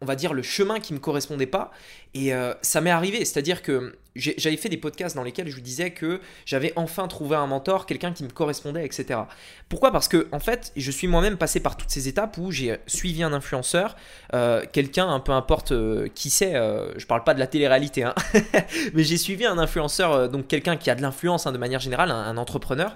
on 0.04 0.06
va 0.06 0.16
dire, 0.16 0.34
le 0.34 0.42
chemin 0.42 0.78
qui 0.78 0.92
ne 0.92 0.98
me 0.98 1.02
correspondait 1.02 1.46
pas. 1.46 1.70
Et 2.14 2.30
ça 2.62 2.80
m'est 2.80 2.90
arrivé, 2.90 3.24
c'est-à-dire 3.24 3.60
que 3.60 3.98
j'avais 4.14 4.56
fait 4.56 4.68
des 4.68 4.76
podcasts 4.76 5.16
dans 5.16 5.24
lesquels 5.24 5.48
je 5.48 5.54
vous 5.56 5.60
disais 5.60 5.90
que 5.90 6.20
j'avais 6.46 6.72
enfin 6.76 7.08
trouvé 7.08 7.34
un 7.34 7.48
mentor, 7.48 7.86
quelqu'un 7.86 8.12
qui 8.12 8.22
me 8.22 8.28
correspondait, 8.28 8.84
etc. 8.86 9.18
Pourquoi? 9.68 9.90
Parce 9.90 10.06
que 10.06 10.28
en 10.30 10.38
fait, 10.38 10.70
je 10.76 10.90
suis 10.92 11.08
moi-même 11.08 11.36
passé 11.36 11.58
par 11.58 11.76
toutes 11.76 11.90
ces 11.90 12.06
étapes 12.06 12.38
où 12.38 12.52
j'ai 12.52 12.76
suivi 12.86 13.24
un 13.24 13.32
influenceur, 13.32 13.96
quelqu'un, 14.72 15.08
un 15.08 15.18
peu 15.18 15.32
importe 15.32 15.72
qui 16.14 16.30
c'est, 16.30 16.52
je 16.52 17.06
parle 17.06 17.24
pas 17.24 17.34
de 17.34 17.40
la 17.40 17.48
télé-réalité, 17.48 18.04
hein, 18.04 18.14
mais 18.94 19.02
j'ai 19.02 19.16
suivi 19.16 19.44
un 19.44 19.58
influenceur, 19.58 20.28
donc 20.28 20.46
quelqu'un 20.46 20.76
qui 20.76 20.90
a 20.90 20.94
de 20.94 21.02
l'influence 21.02 21.48
hein, 21.48 21.52
de 21.52 21.58
manière 21.58 21.80
générale, 21.80 22.12
un 22.12 22.36
entrepreneur 22.36 22.94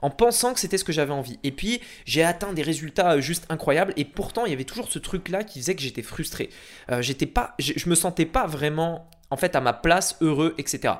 en 0.00 0.10
pensant 0.10 0.54
que 0.54 0.60
c'était 0.60 0.78
ce 0.78 0.84
que 0.84 0.92
j'avais 0.92 1.12
envie. 1.12 1.38
Et 1.42 1.52
puis 1.52 1.80
j'ai 2.04 2.22
atteint 2.22 2.52
des 2.52 2.62
résultats 2.62 3.12
euh, 3.12 3.20
juste 3.20 3.46
incroyables 3.48 3.92
et 3.96 4.04
pourtant 4.04 4.44
il 4.44 4.50
y 4.50 4.54
avait 4.54 4.64
toujours 4.64 4.88
ce 4.88 4.98
truc 4.98 5.28
là 5.28 5.44
qui 5.44 5.60
faisait 5.60 5.74
que 5.74 5.82
j'étais 5.82 6.02
frustré. 6.02 6.50
Euh, 6.90 7.02
pas, 7.34 7.54
je, 7.58 7.88
me 7.88 7.94
sentais 7.94 8.26
pas 8.26 8.46
vraiment 8.46 9.08
en 9.30 9.36
fait 9.36 9.56
à 9.56 9.60
ma 9.60 9.72
place, 9.72 10.16
heureux, 10.20 10.54
etc. 10.58 10.94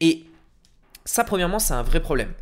Et 0.00 0.24
ça 1.04 1.24
premièrement 1.24 1.58
c'est 1.58 1.74
un 1.74 1.82
vrai 1.82 2.00
problème. 2.00 2.32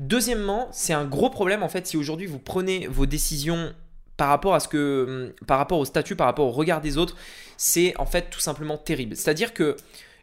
Deuxièmement, 0.00 0.68
c'est 0.72 0.92
un 0.92 1.04
gros 1.04 1.30
problème 1.30 1.62
en 1.62 1.68
fait 1.68 1.86
si 1.86 1.96
aujourd'hui 1.96 2.26
vous 2.26 2.38
prenez 2.38 2.86
vos 2.86 3.06
décisions 3.06 3.72
par 4.16 4.28
rapport 4.28 4.54
à 4.54 4.60
ce 4.60 4.68
que, 4.68 5.06
hum, 5.08 5.46
par 5.46 5.58
rapport 5.58 5.78
au 5.78 5.84
statut, 5.84 6.16
par 6.16 6.26
rapport 6.26 6.46
au 6.46 6.50
regard 6.50 6.80
des 6.80 6.98
autres, 6.98 7.16
c'est 7.56 7.94
en 7.98 8.06
fait 8.06 8.30
tout 8.30 8.40
simplement 8.40 8.76
terrible. 8.76 9.16
C'est-à-dire 9.16 9.54
que 9.54 9.76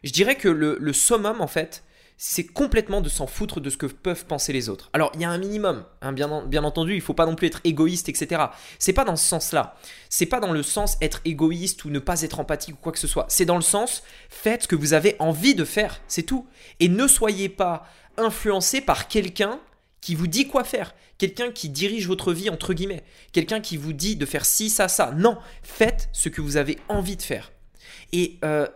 je 0.04 0.12
dirais 0.12 0.36
que 0.36 0.48
le, 0.48 0.76
le 0.80 0.92
summum 0.92 1.40
en 1.40 1.46
fait, 1.46 1.82
c'est 2.22 2.44
complètement 2.44 3.00
de 3.00 3.08
s'en 3.08 3.26
foutre 3.26 3.62
de 3.62 3.70
ce 3.70 3.78
que 3.78 3.86
peuvent 3.86 4.26
penser 4.26 4.52
les 4.52 4.68
autres. 4.68 4.90
Alors, 4.92 5.10
il 5.14 5.22
y 5.22 5.24
a 5.24 5.30
un 5.30 5.38
minimum, 5.38 5.86
hein, 6.02 6.12
bien, 6.12 6.64
entendu, 6.64 6.94
il 6.94 7.00
faut 7.00 7.14
pas 7.14 7.24
non 7.24 7.34
plus 7.34 7.46
être 7.46 7.62
égoïste, 7.64 8.10
etc. 8.10 8.42
C'est 8.78 8.92
pas 8.92 9.06
dans 9.06 9.16
ce 9.16 9.26
sens-là. 9.26 9.78
C'est 10.10 10.26
pas 10.26 10.38
dans 10.38 10.52
le 10.52 10.62
sens 10.62 10.98
être 11.00 11.22
égoïste 11.24 11.82
ou 11.86 11.88
ne 11.88 11.98
pas 11.98 12.20
être 12.20 12.38
empathique 12.38 12.74
ou 12.74 12.78
quoi 12.78 12.92
que 12.92 12.98
ce 12.98 13.06
soit. 13.06 13.24
C'est 13.30 13.46
dans 13.46 13.56
le 13.56 13.62
sens, 13.62 14.02
faites 14.28 14.64
ce 14.64 14.68
que 14.68 14.76
vous 14.76 14.92
avez 14.92 15.16
envie 15.18 15.54
de 15.54 15.64
faire, 15.64 16.02
c'est 16.08 16.24
tout. 16.24 16.46
Et 16.78 16.90
ne 16.90 17.06
soyez 17.06 17.48
pas 17.48 17.86
influencé 18.18 18.82
par 18.82 19.08
quelqu'un 19.08 19.58
qui 20.02 20.14
vous 20.14 20.26
dit 20.26 20.46
quoi 20.46 20.62
faire, 20.62 20.94
quelqu'un 21.16 21.50
qui 21.50 21.70
dirige 21.70 22.06
votre 22.06 22.34
vie 22.34 22.50
entre 22.50 22.74
guillemets, 22.74 23.02
quelqu'un 23.32 23.60
qui 23.62 23.78
vous 23.78 23.94
dit 23.94 24.16
de 24.16 24.26
faire 24.26 24.44
ci, 24.44 24.68
ça, 24.68 24.88
ça. 24.88 25.12
Non, 25.16 25.38
faites 25.62 26.10
ce 26.12 26.28
que 26.28 26.42
vous 26.42 26.58
avez 26.58 26.80
envie 26.90 27.16
de 27.16 27.22
faire. 27.22 27.50
Et 28.12 28.38
euh, 28.44 28.66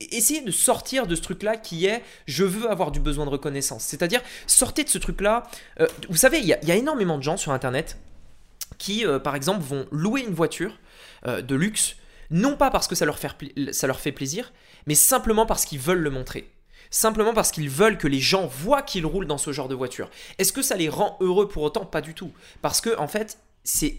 essayez 0.00 0.40
de 0.40 0.50
sortir 0.50 1.06
de 1.06 1.14
ce 1.14 1.22
truc-là 1.22 1.56
qui 1.56 1.86
est 1.86 2.02
je 2.26 2.44
veux 2.44 2.70
avoir 2.70 2.90
du 2.90 3.00
besoin 3.00 3.24
de 3.24 3.30
reconnaissance. 3.30 3.84
C'est-à-dire, 3.84 4.22
sortez 4.46 4.84
de 4.84 4.88
ce 4.88 4.98
truc-là. 4.98 5.48
Euh, 5.80 5.86
vous 6.08 6.16
savez, 6.16 6.38
il 6.38 6.46
y, 6.46 6.52
a 6.52 6.76
énormément 6.76 7.18
de 7.18 7.22
gens 7.22 7.36
sur 7.36 7.52
Internet 7.52 7.98
qui, 8.78 9.06
euh, 9.06 9.18
par 9.18 9.34
exemple, 9.34 9.62
vont 9.62 9.86
louer 9.90 10.22
une 10.22 10.34
voiture 10.34 10.78
euh, 11.26 11.42
de 11.42 11.54
luxe, 11.54 11.96
non 12.30 12.56
pas 12.56 12.70
parce 12.70 12.86
que 12.86 12.94
ça 12.94 13.04
leur, 13.04 13.18
fait, 13.18 13.32
ça 13.72 13.86
leur 13.86 14.00
fait 14.00 14.12
plaisir, 14.12 14.52
mais 14.86 14.94
simplement 14.94 15.46
parce 15.46 15.64
qu'ils 15.64 15.80
veulent 15.80 15.98
le 15.98 16.10
montrer. 16.10 16.48
Simplement 16.90 17.34
parce 17.34 17.50
qu'ils 17.50 17.68
veulent 17.68 17.98
que 17.98 18.08
les 18.08 18.20
gens 18.20 18.46
voient 18.46 18.82
qu'ils 18.82 19.04
roulent 19.04 19.26
dans 19.26 19.38
ce 19.38 19.52
genre 19.52 19.68
de 19.68 19.74
voiture. 19.74 20.08
Est-ce 20.38 20.52
que 20.52 20.62
ça 20.62 20.76
les 20.76 20.88
rend 20.88 21.18
heureux 21.20 21.48
pour 21.48 21.62
autant? 21.62 21.84
Pas 21.84 22.00
du 22.00 22.14
tout. 22.14 22.32
Parce 22.62 22.80
que, 22.80 22.96
en 22.98 23.08
fait, 23.08 23.38
c'est 23.64 23.98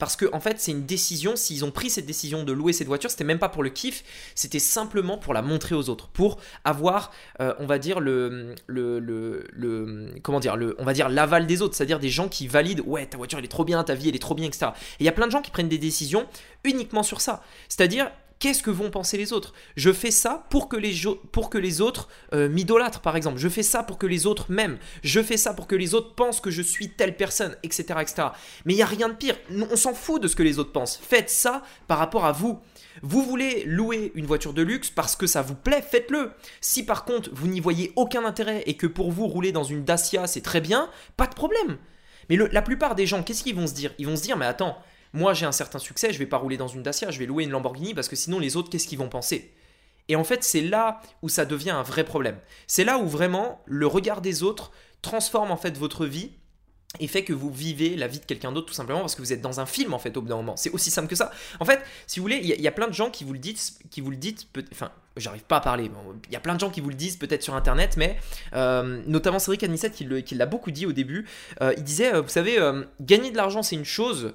parce 0.00 0.16
que 0.16 0.26
en 0.32 0.40
fait 0.40 0.58
c'est 0.58 0.72
une 0.72 0.86
décision, 0.86 1.36
s'ils 1.36 1.64
ont 1.64 1.70
pris 1.70 1.90
cette 1.90 2.06
décision 2.06 2.42
de 2.42 2.52
louer 2.52 2.72
cette 2.72 2.88
voiture, 2.88 3.10
c'était 3.10 3.22
même 3.22 3.38
pas 3.38 3.48
pour 3.48 3.62
le 3.62 3.70
kiff, 3.70 4.02
c'était 4.34 4.58
simplement 4.58 5.18
pour 5.18 5.34
la 5.34 5.42
montrer 5.42 5.76
aux 5.76 5.88
autres, 5.88 6.08
pour 6.08 6.38
avoir, 6.64 7.12
euh, 7.40 7.54
on 7.60 7.66
va 7.66 7.78
dire 7.78 8.00
le, 8.00 8.56
le, 8.66 10.14
comment 10.22 10.40
dire, 10.40 10.56
on 10.78 10.84
va 10.84 10.92
dire 10.92 11.08
l'aval 11.08 11.46
des 11.46 11.62
autres, 11.62 11.76
c'est-à-dire 11.76 12.00
des 12.00 12.08
gens 12.08 12.28
qui 12.28 12.48
valident, 12.48 12.82
ouais 12.86 13.06
ta 13.06 13.16
voiture 13.16 13.38
elle 13.38 13.44
est 13.44 13.48
trop 13.48 13.64
bien, 13.64 13.84
ta 13.84 13.94
vie 13.94 14.08
elle 14.08 14.16
est 14.16 14.18
trop 14.18 14.34
bien, 14.34 14.46
etc. 14.46 14.68
Et 14.98 15.04
il 15.04 15.06
y 15.06 15.08
a 15.08 15.12
plein 15.12 15.26
de 15.26 15.32
gens 15.32 15.42
qui 15.42 15.50
prennent 15.50 15.68
des 15.68 15.78
décisions 15.78 16.26
uniquement 16.64 17.02
sur 17.02 17.20
ça, 17.20 17.42
c'est-à-dire 17.68 18.10
qu'est-ce 18.40 18.62
que 18.62 18.70
vont 18.70 18.90
penser 18.90 19.16
les 19.16 19.32
autres? 19.32 19.52
Je 19.76 19.92
fais 19.92 20.10
ça 20.10 20.46
pour 20.50 20.68
que 20.68 20.76
les, 20.76 20.94
pour 21.30 21.50
que 21.50 21.58
les 21.58 21.80
autres 21.80 22.08
euh, 22.34 22.48
m'idolâtrent, 22.48 23.00
par 23.00 23.14
exemple. 23.14 23.38
Je 23.38 23.48
fais 23.48 23.62
ça 23.62 23.84
pour 23.84 23.98
que 23.98 24.06
les 24.06 24.26
autres 24.26 24.46
m'aiment. 24.50 24.78
Je 25.04 25.22
fais 25.22 25.36
ça 25.36 25.54
pour 25.54 25.68
que 25.68 25.76
les 25.76 25.94
autres 25.94 26.14
pensent 26.14 26.40
que 26.40 26.50
je 26.50 26.62
suis 26.62 26.90
telle 26.90 27.16
personne, 27.16 27.54
etc. 27.62 27.84
etc. 28.00 28.28
Mais 28.64 28.72
il 28.72 28.76
n'y 28.76 28.82
a 28.82 28.86
rien 28.86 29.08
de 29.08 29.14
pire. 29.14 29.36
On 29.70 29.76
s'en 29.76 29.94
fout 29.94 30.20
de 30.20 30.26
ce 30.26 30.34
que 30.34 30.42
les 30.42 30.58
autres 30.58 30.72
pensent. 30.72 30.98
Faites 31.00 31.30
ça 31.30 31.62
par 31.86 31.98
rapport 31.98 32.24
à 32.24 32.32
vous. 32.32 32.58
Vous 33.02 33.22
voulez 33.22 33.62
louer 33.64 34.10
une 34.14 34.26
voiture 34.26 34.52
de 34.52 34.62
luxe 34.62 34.90
parce 34.90 35.14
que 35.14 35.26
ça 35.26 35.42
vous 35.42 35.54
plaît, 35.54 35.82
faites-le. 35.82 36.32
Si 36.60 36.82
par 36.82 37.04
contre 37.04 37.30
vous 37.32 37.46
n'y 37.46 37.60
voyez 37.60 37.92
aucun 37.96 38.24
intérêt 38.24 38.62
et 38.66 38.76
que 38.76 38.86
pour 38.86 39.12
vous 39.12 39.26
rouler 39.26 39.52
dans 39.52 39.62
une 39.62 39.84
Dacia 39.84 40.26
c'est 40.26 40.40
très 40.40 40.60
bien, 40.60 40.90
pas 41.16 41.26
de 41.26 41.34
problème. 41.34 41.78
Mais 42.28 42.36
la 42.36 42.62
plupart 42.62 42.94
des 42.94 43.06
gens, 43.06 43.22
qu'est-ce 43.22 43.42
qu'ils 43.42 43.54
vont 43.54 43.66
se 43.66 43.74
dire? 43.74 43.92
Ils 43.98 44.06
vont 44.06 44.16
se 44.16 44.22
dire 44.22 44.36
mais 44.36 44.46
attends, 44.46 44.76
moi 45.12 45.34
j'ai 45.34 45.46
un 45.46 45.52
certain 45.52 45.78
succès, 45.78 46.12
je 46.12 46.18
vais 46.18 46.26
pas 46.26 46.38
rouler 46.38 46.56
dans 46.56 46.68
une 46.68 46.82
Dacia, 46.82 47.10
je 47.10 47.18
vais 47.18 47.26
louer 47.26 47.44
une 47.44 47.50
Lamborghini 47.50 47.94
parce 47.94 48.08
que 48.08 48.16
sinon 48.16 48.38
les 48.38 48.56
autres 48.56 48.70
qu'est-ce 48.70 48.86
qu'ils 48.86 48.98
vont 48.98 49.08
penser? 49.08 49.52
Et 50.08 50.16
en 50.16 50.24
fait 50.24 50.44
c'est 50.44 50.62
là 50.62 51.00
où 51.22 51.28
ça 51.28 51.44
devient 51.44 51.70
un 51.70 51.82
vrai 51.82 52.04
problème. 52.04 52.38
C'est 52.66 52.84
là 52.84 52.98
où 52.98 53.06
vraiment 53.06 53.62
le 53.66 53.86
regard 53.86 54.20
des 54.20 54.42
autres 54.42 54.72
transforme 55.02 55.50
en 55.50 55.56
fait 55.56 55.76
votre 55.78 56.06
vie 56.06 56.32
et 56.98 57.06
fait 57.06 57.22
que 57.22 57.32
vous 57.32 57.52
vivez 57.52 57.94
la 57.94 58.08
vie 58.08 58.18
de 58.18 58.24
quelqu'un 58.24 58.50
d'autre 58.50 58.66
tout 58.66 58.74
simplement 58.74 59.00
parce 59.00 59.14
que 59.14 59.22
vous 59.22 59.32
êtes 59.32 59.40
dans 59.40 59.60
un 59.60 59.66
film 59.66 59.94
en 59.94 60.00
fait 60.00 60.16
au 60.16 60.22
bout 60.22 60.28
d'un 60.28 60.36
moment. 60.36 60.56
C'est 60.56 60.70
aussi 60.70 60.90
simple 60.90 61.06
que 61.06 61.14
ça. 61.14 61.30
En 61.60 61.64
fait, 61.64 61.80
si 62.08 62.18
vous 62.18 62.24
voulez, 62.24 62.40
il 62.42 62.60
y, 62.60 62.66
a 62.66 62.72
plein 62.72 62.88
de 62.88 62.92
gens 62.92 63.10
qui 63.10 63.22
vous 63.22 63.32
le 63.32 63.38
disent, 63.38 63.78
qui 63.90 64.00
vous 64.00 64.10
le 64.10 64.16
dites, 64.16 64.48
enfin, 64.72 64.90
j'arrive 65.16 65.44
pas 65.44 65.58
à 65.58 65.60
parler. 65.60 65.88
Il 66.26 66.32
y 66.32 66.36
a 66.36 66.40
plein 66.40 66.54
de 66.54 66.60
gens 66.60 66.70
qui 66.70 66.80
vous 66.80 66.88
le 66.88 66.96
disent 66.96 67.16
peut-être 67.16 67.44
sur 67.44 67.54
internet, 67.54 67.96
mais 67.96 68.18
euh, 68.54 69.02
notamment 69.06 69.38
Cédric 69.38 69.62
Anissette 69.62 69.94
qui 69.94 70.34
l'a 70.34 70.46
beaucoup 70.46 70.72
dit 70.72 70.84
au 70.84 70.92
début. 70.92 71.28
Euh, 71.62 71.72
il 71.76 71.84
disait, 71.84 72.12
euh, 72.12 72.22
vous 72.22 72.28
savez, 72.28 72.58
gagner 73.00 73.30
de 73.30 73.36
l'argent 73.36 73.62
c'est 73.62 73.76
une 73.76 73.84
chose, 73.84 74.34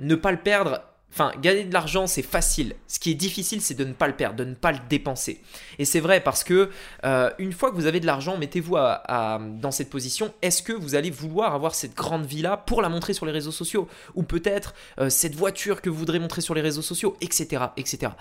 ne 0.00 0.14
pas 0.14 0.32
le 0.32 0.38
perdre 0.38 0.82
Enfin, 1.12 1.32
gagner 1.40 1.64
de 1.64 1.72
l'argent, 1.72 2.06
c'est 2.06 2.22
facile. 2.22 2.76
Ce 2.86 3.00
qui 3.00 3.10
est 3.10 3.14
difficile, 3.14 3.60
c'est 3.60 3.74
de 3.74 3.84
ne 3.84 3.92
pas 3.92 4.06
le 4.06 4.14
perdre, 4.14 4.36
de 4.36 4.44
ne 4.44 4.54
pas 4.54 4.70
le 4.70 4.78
dépenser. 4.88 5.40
Et 5.78 5.84
c'est 5.84 5.98
vrai 5.98 6.20
parce 6.20 6.44
que 6.44 6.70
euh, 7.04 7.30
une 7.38 7.52
fois 7.52 7.70
que 7.70 7.74
vous 7.74 7.86
avez 7.86 7.98
de 7.98 8.06
l'argent, 8.06 8.36
mettez-vous 8.36 8.76
dans 8.76 9.70
cette 9.72 9.90
position. 9.90 10.32
Est-ce 10.40 10.62
que 10.62 10.72
vous 10.72 10.94
allez 10.94 11.10
vouloir 11.10 11.54
avoir 11.54 11.74
cette 11.74 11.94
grande 11.94 12.26
vie-là 12.26 12.56
pour 12.56 12.80
la 12.80 12.88
montrer 12.88 13.12
sur 13.12 13.26
les 13.26 13.32
réseaux 13.32 13.50
sociaux? 13.50 13.88
Ou 14.14 14.22
peut-être 14.22 14.74
euh, 15.00 15.10
cette 15.10 15.34
voiture 15.34 15.82
que 15.82 15.90
vous 15.90 15.96
voudrez 15.96 16.20
montrer 16.20 16.42
sur 16.42 16.54
les 16.54 16.60
réseaux 16.60 16.82
sociaux, 16.82 17.16
etc., 17.20 17.64
etc. 17.76 18.12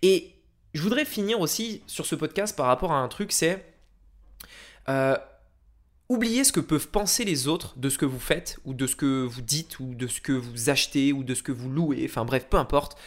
Et 0.00 0.32
je 0.72 0.80
voudrais 0.80 1.04
finir 1.04 1.40
aussi 1.40 1.82
sur 1.86 2.06
ce 2.06 2.14
podcast 2.14 2.56
par 2.56 2.66
rapport 2.66 2.92
à 2.92 2.98
un 2.98 3.08
truc, 3.08 3.32
c'est... 3.32 3.62
Euh, 4.88 5.16
Oubliez 6.08 6.42
ce 6.44 6.52
que 6.52 6.60
peuvent 6.60 6.88
penser 6.88 7.24
les 7.24 7.48
autres 7.48 7.74
de 7.78 7.90
ce 7.90 7.98
que 7.98 8.06
vous 8.06 8.18
faites, 8.18 8.58
ou 8.64 8.72
de 8.72 8.86
ce 8.86 8.96
que 8.96 9.24
vous 9.24 9.42
dites, 9.42 9.78
ou 9.78 9.94
de 9.94 10.06
ce 10.06 10.22
que 10.22 10.32
vous 10.32 10.70
achetez, 10.70 11.12
ou 11.12 11.22
de 11.22 11.34
ce 11.34 11.42
que 11.42 11.52
vous 11.52 11.68
louez, 11.68 12.06
enfin 12.08 12.24
bref, 12.24 12.46
peu 12.48 12.56
importe. 12.56 12.98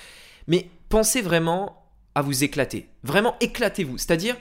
Mais 0.48 0.70
pensez 0.88 1.22
vraiment 1.22 1.84
à 2.14 2.22
vous 2.22 2.44
éclater. 2.44 2.90
Vraiment 3.04 3.36
éclatez-vous. 3.40 3.98
C'est-à-dire, 3.98 4.38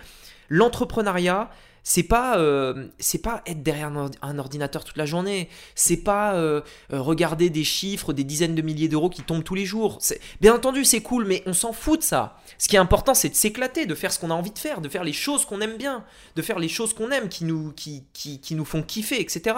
l'entrepreneuriat, 0.50 1.50
c'est 1.82 2.02
pas 2.02 2.38
euh, 2.38 2.88
c'est 2.98 3.22
pas 3.22 3.42
être 3.46 3.62
derrière 3.62 3.90
un 4.22 4.38
ordinateur 4.38 4.84
toute 4.84 4.96
la 4.96 5.06
journée 5.06 5.48
c'est 5.74 5.96
pas 5.98 6.34
euh, 6.34 6.60
euh, 6.92 7.00
regarder 7.00 7.50
des 7.50 7.64
chiffres 7.64 8.12
des 8.12 8.24
dizaines 8.24 8.54
de 8.54 8.62
milliers 8.62 8.88
d'euros 8.88 9.10
qui 9.10 9.22
tombent 9.22 9.44
tous 9.44 9.54
les 9.54 9.64
jours 9.64 9.98
bien 10.40 10.54
entendu 10.54 10.84
c'est 10.84 11.02
cool 11.02 11.26
mais 11.26 11.42
on 11.46 11.52
s'en 11.52 11.72
fout 11.72 12.00
de 12.00 12.04
ça 12.04 12.38
ce 12.58 12.68
qui 12.68 12.76
est 12.76 12.80
important 12.80 13.14
c'est 13.14 13.30
de 13.30 13.34
s'éclater 13.34 13.86
de 13.86 13.94
faire 13.94 14.12
ce 14.12 14.18
qu'on 14.18 14.30
a 14.30 14.34
envie 14.34 14.50
de 14.50 14.58
faire 14.58 14.80
de 14.80 14.88
faire 14.88 15.04
les 15.04 15.12
choses 15.12 15.44
qu'on 15.44 15.60
aime 15.60 15.76
bien 15.76 16.04
de 16.36 16.42
faire 16.42 16.58
les 16.58 16.68
choses 16.68 16.94
qu'on 16.94 17.10
aime 17.10 17.28
qui 17.28 17.44
nous 17.44 17.72
qui, 17.72 18.04
qui, 18.12 18.40
qui, 18.40 18.54
nous 18.54 18.64
font 18.64 18.82
kiffer 18.82 19.20
etc 19.20 19.56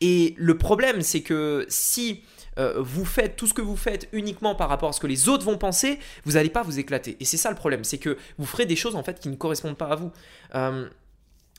et 0.00 0.34
le 0.36 0.58
problème 0.58 1.02
c'est 1.02 1.22
que 1.22 1.66
si 1.68 2.22
vous 2.76 3.04
faites 3.04 3.34
tout 3.34 3.48
ce 3.48 3.52
que 3.52 3.62
vous 3.62 3.76
faites 3.76 4.08
uniquement 4.12 4.54
par 4.54 4.68
rapport 4.68 4.90
à 4.90 4.92
ce 4.92 5.00
que 5.00 5.08
les 5.08 5.28
autres 5.28 5.44
vont 5.44 5.58
penser, 5.58 5.98
vous 6.24 6.34
n'allez 6.34 6.50
pas 6.50 6.62
vous 6.62 6.78
éclater. 6.78 7.16
Et 7.18 7.24
c'est 7.24 7.36
ça 7.36 7.50
le 7.50 7.56
problème, 7.56 7.82
c'est 7.82 7.98
que 7.98 8.16
vous 8.38 8.46
ferez 8.46 8.64
des 8.64 8.76
choses 8.76 8.94
en 8.94 9.02
fait 9.02 9.18
qui 9.18 9.28
ne 9.28 9.34
correspondent 9.34 9.76
pas 9.76 9.88
à 9.88 9.96
vous. 9.96 10.12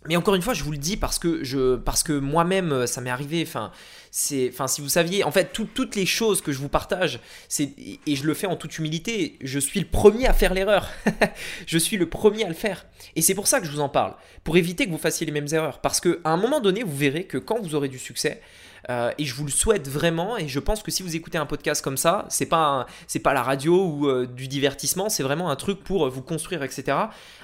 Mais 0.07 0.15
encore 0.15 0.35
une 0.35 0.41
fois, 0.41 0.53
je 0.53 0.63
vous 0.63 0.71
le 0.71 0.77
dis 0.77 0.97
parce 0.97 1.19
que 1.19 1.43
je, 1.43 1.75
parce 1.75 2.03
que 2.03 2.13
moi-même, 2.13 2.71
euh, 2.71 2.87
ça 2.87 3.01
m'est 3.01 3.09
arrivé. 3.09 3.43
Enfin, 3.45 3.71
c'est, 4.11 4.49
enfin, 4.51 4.67
si 4.67 4.81
vous 4.81 4.89
saviez, 4.89 5.23
en 5.23 5.31
fait, 5.31 5.51
toutes 5.53 5.95
les 5.95 6.05
choses 6.05 6.41
que 6.41 6.51
je 6.51 6.59
vous 6.59 6.69
partage, 6.69 7.19
c'est 7.49 7.73
et 8.05 8.15
je 8.15 8.25
le 8.25 8.33
fais 8.33 8.47
en 8.47 8.55
toute 8.55 8.77
humilité. 8.77 9.37
Je 9.41 9.59
suis 9.59 9.79
le 9.79 9.87
premier 9.87 10.27
à 10.27 10.33
faire 10.33 10.53
l'erreur. 10.53 10.89
je 11.67 11.77
suis 11.77 11.97
le 11.97 12.07
premier 12.07 12.45
à 12.45 12.47
le 12.47 12.53
faire. 12.53 12.85
Et 13.15 13.21
c'est 13.21 13.35
pour 13.35 13.47
ça 13.47 13.59
que 13.59 13.65
je 13.65 13.71
vous 13.71 13.79
en 13.79 13.89
parle, 13.89 14.13
pour 14.43 14.57
éviter 14.57 14.85
que 14.85 14.91
vous 14.91 14.97
fassiez 14.97 15.25
les 15.25 15.31
mêmes 15.31 15.47
erreurs. 15.51 15.81
Parce 15.81 15.99
que 15.99 16.21
à 16.23 16.29
un 16.29 16.37
moment 16.37 16.59
donné, 16.59 16.83
vous 16.83 16.95
verrez 16.95 17.25
que 17.25 17.37
quand 17.37 17.59
vous 17.61 17.75
aurez 17.75 17.89
du 17.89 17.99
succès, 17.99 18.41
euh, 18.89 19.11
et 19.17 19.25
je 19.25 19.33
vous 19.33 19.45
le 19.45 19.51
souhaite 19.51 19.87
vraiment. 19.87 20.37
Et 20.37 20.47
je 20.47 20.59
pense 20.59 20.83
que 20.83 20.91
si 20.91 21.03
vous 21.03 21.15
écoutez 21.15 21.37
un 21.37 21.45
podcast 21.45 21.83
comme 21.83 21.97
ça, 21.97 22.25
c'est 22.29 22.45
pas 22.45 22.85
c'est 23.07 23.19
pas 23.19 23.33
la 23.33 23.43
radio 23.43 23.85
ou 23.85 24.07
euh, 24.07 24.25
du 24.25 24.47
divertissement, 24.47 25.09
c'est 25.09 25.23
vraiment 25.23 25.49
un 25.49 25.55
truc 25.55 25.83
pour 25.83 26.09
vous 26.09 26.21
construire, 26.21 26.63
etc. 26.63 26.83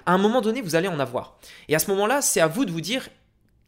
À 0.06 0.14
un 0.14 0.18
moment 0.18 0.42
donné, 0.42 0.62
vous 0.62 0.76
allez 0.76 0.88
en 0.88 1.00
avoir. 1.00 1.38
Et 1.68 1.76
à 1.76 1.80
ce 1.80 1.90
moment-là, 1.92 2.22
c'est 2.22 2.42
à 2.42 2.48
vous 2.48 2.66
de 2.66 2.72
vous 2.72 2.82
dire 2.82 3.10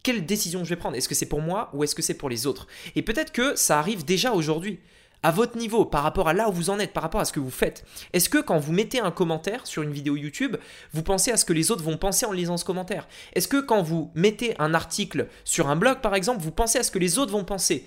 quelle 0.02 0.26
décision 0.26 0.64
je 0.64 0.70
vais 0.70 0.76
prendre. 0.76 0.96
Est-ce 0.96 1.08
que 1.08 1.14
c'est 1.14 1.26
pour 1.26 1.40
moi 1.40 1.70
ou 1.72 1.82
est-ce 1.82 1.94
que 1.94 2.02
c'est 2.02 2.14
pour 2.14 2.28
les 2.28 2.46
autres? 2.46 2.66
Et 2.94 3.02
peut-être 3.02 3.32
que 3.32 3.56
ça 3.56 3.78
arrive 3.78 4.04
déjà 4.04 4.32
aujourd'hui 4.32 4.78
à 5.24 5.30
votre 5.30 5.56
niveau, 5.56 5.86
par 5.86 6.02
rapport 6.02 6.28
à 6.28 6.34
là 6.34 6.50
où 6.50 6.52
vous 6.52 6.68
en 6.68 6.78
êtes, 6.78 6.92
par 6.92 7.02
rapport 7.02 7.20
à 7.22 7.24
ce 7.24 7.32
que 7.32 7.40
vous 7.40 7.50
faites. 7.50 7.86
Est-ce 8.12 8.28
que 8.28 8.36
quand 8.36 8.58
vous 8.58 8.72
mettez 8.72 9.00
un 9.00 9.10
commentaire 9.10 9.66
sur 9.66 9.82
une 9.82 9.90
vidéo 9.90 10.16
YouTube, 10.16 10.56
vous 10.92 11.02
pensez 11.02 11.32
à 11.32 11.38
ce 11.38 11.46
que 11.46 11.54
les 11.54 11.70
autres 11.70 11.82
vont 11.82 11.96
penser 11.96 12.26
en 12.26 12.32
lisant 12.32 12.58
ce 12.58 12.64
commentaire? 12.66 13.08
Est-ce 13.32 13.48
que 13.48 13.62
quand 13.62 13.82
vous 13.82 14.12
mettez 14.14 14.54
un 14.60 14.74
article 14.74 15.28
sur 15.44 15.70
un 15.70 15.76
blog, 15.76 16.02
par 16.02 16.14
exemple, 16.14 16.42
vous 16.42 16.50
pensez 16.50 16.78
à 16.78 16.82
ce 16.82 16.90
que 16.90 16.98
les 16.98 17.18
autres 17.18 17.32
vont 17.32 17.42
penser? 17.42 17.86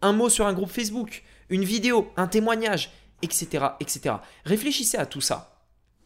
Un 0.00 0.14
mot 0.14 0.30
sur 0.30 0.46
un 0.46 0.54
groupe 0.54 0.70
Facebook, 0.70 1.24
une 1.50 1.62
vidéo, 1.64 2.10
un 2.16 2.26
témoignage, 2.26 2.90
etc., 3.20 3.66
etc. 3.80 4.14
Réfléchissez 4.46 4.96
à 4.96 5.04
tout 5.04 5.20
ça. 5.20 5.60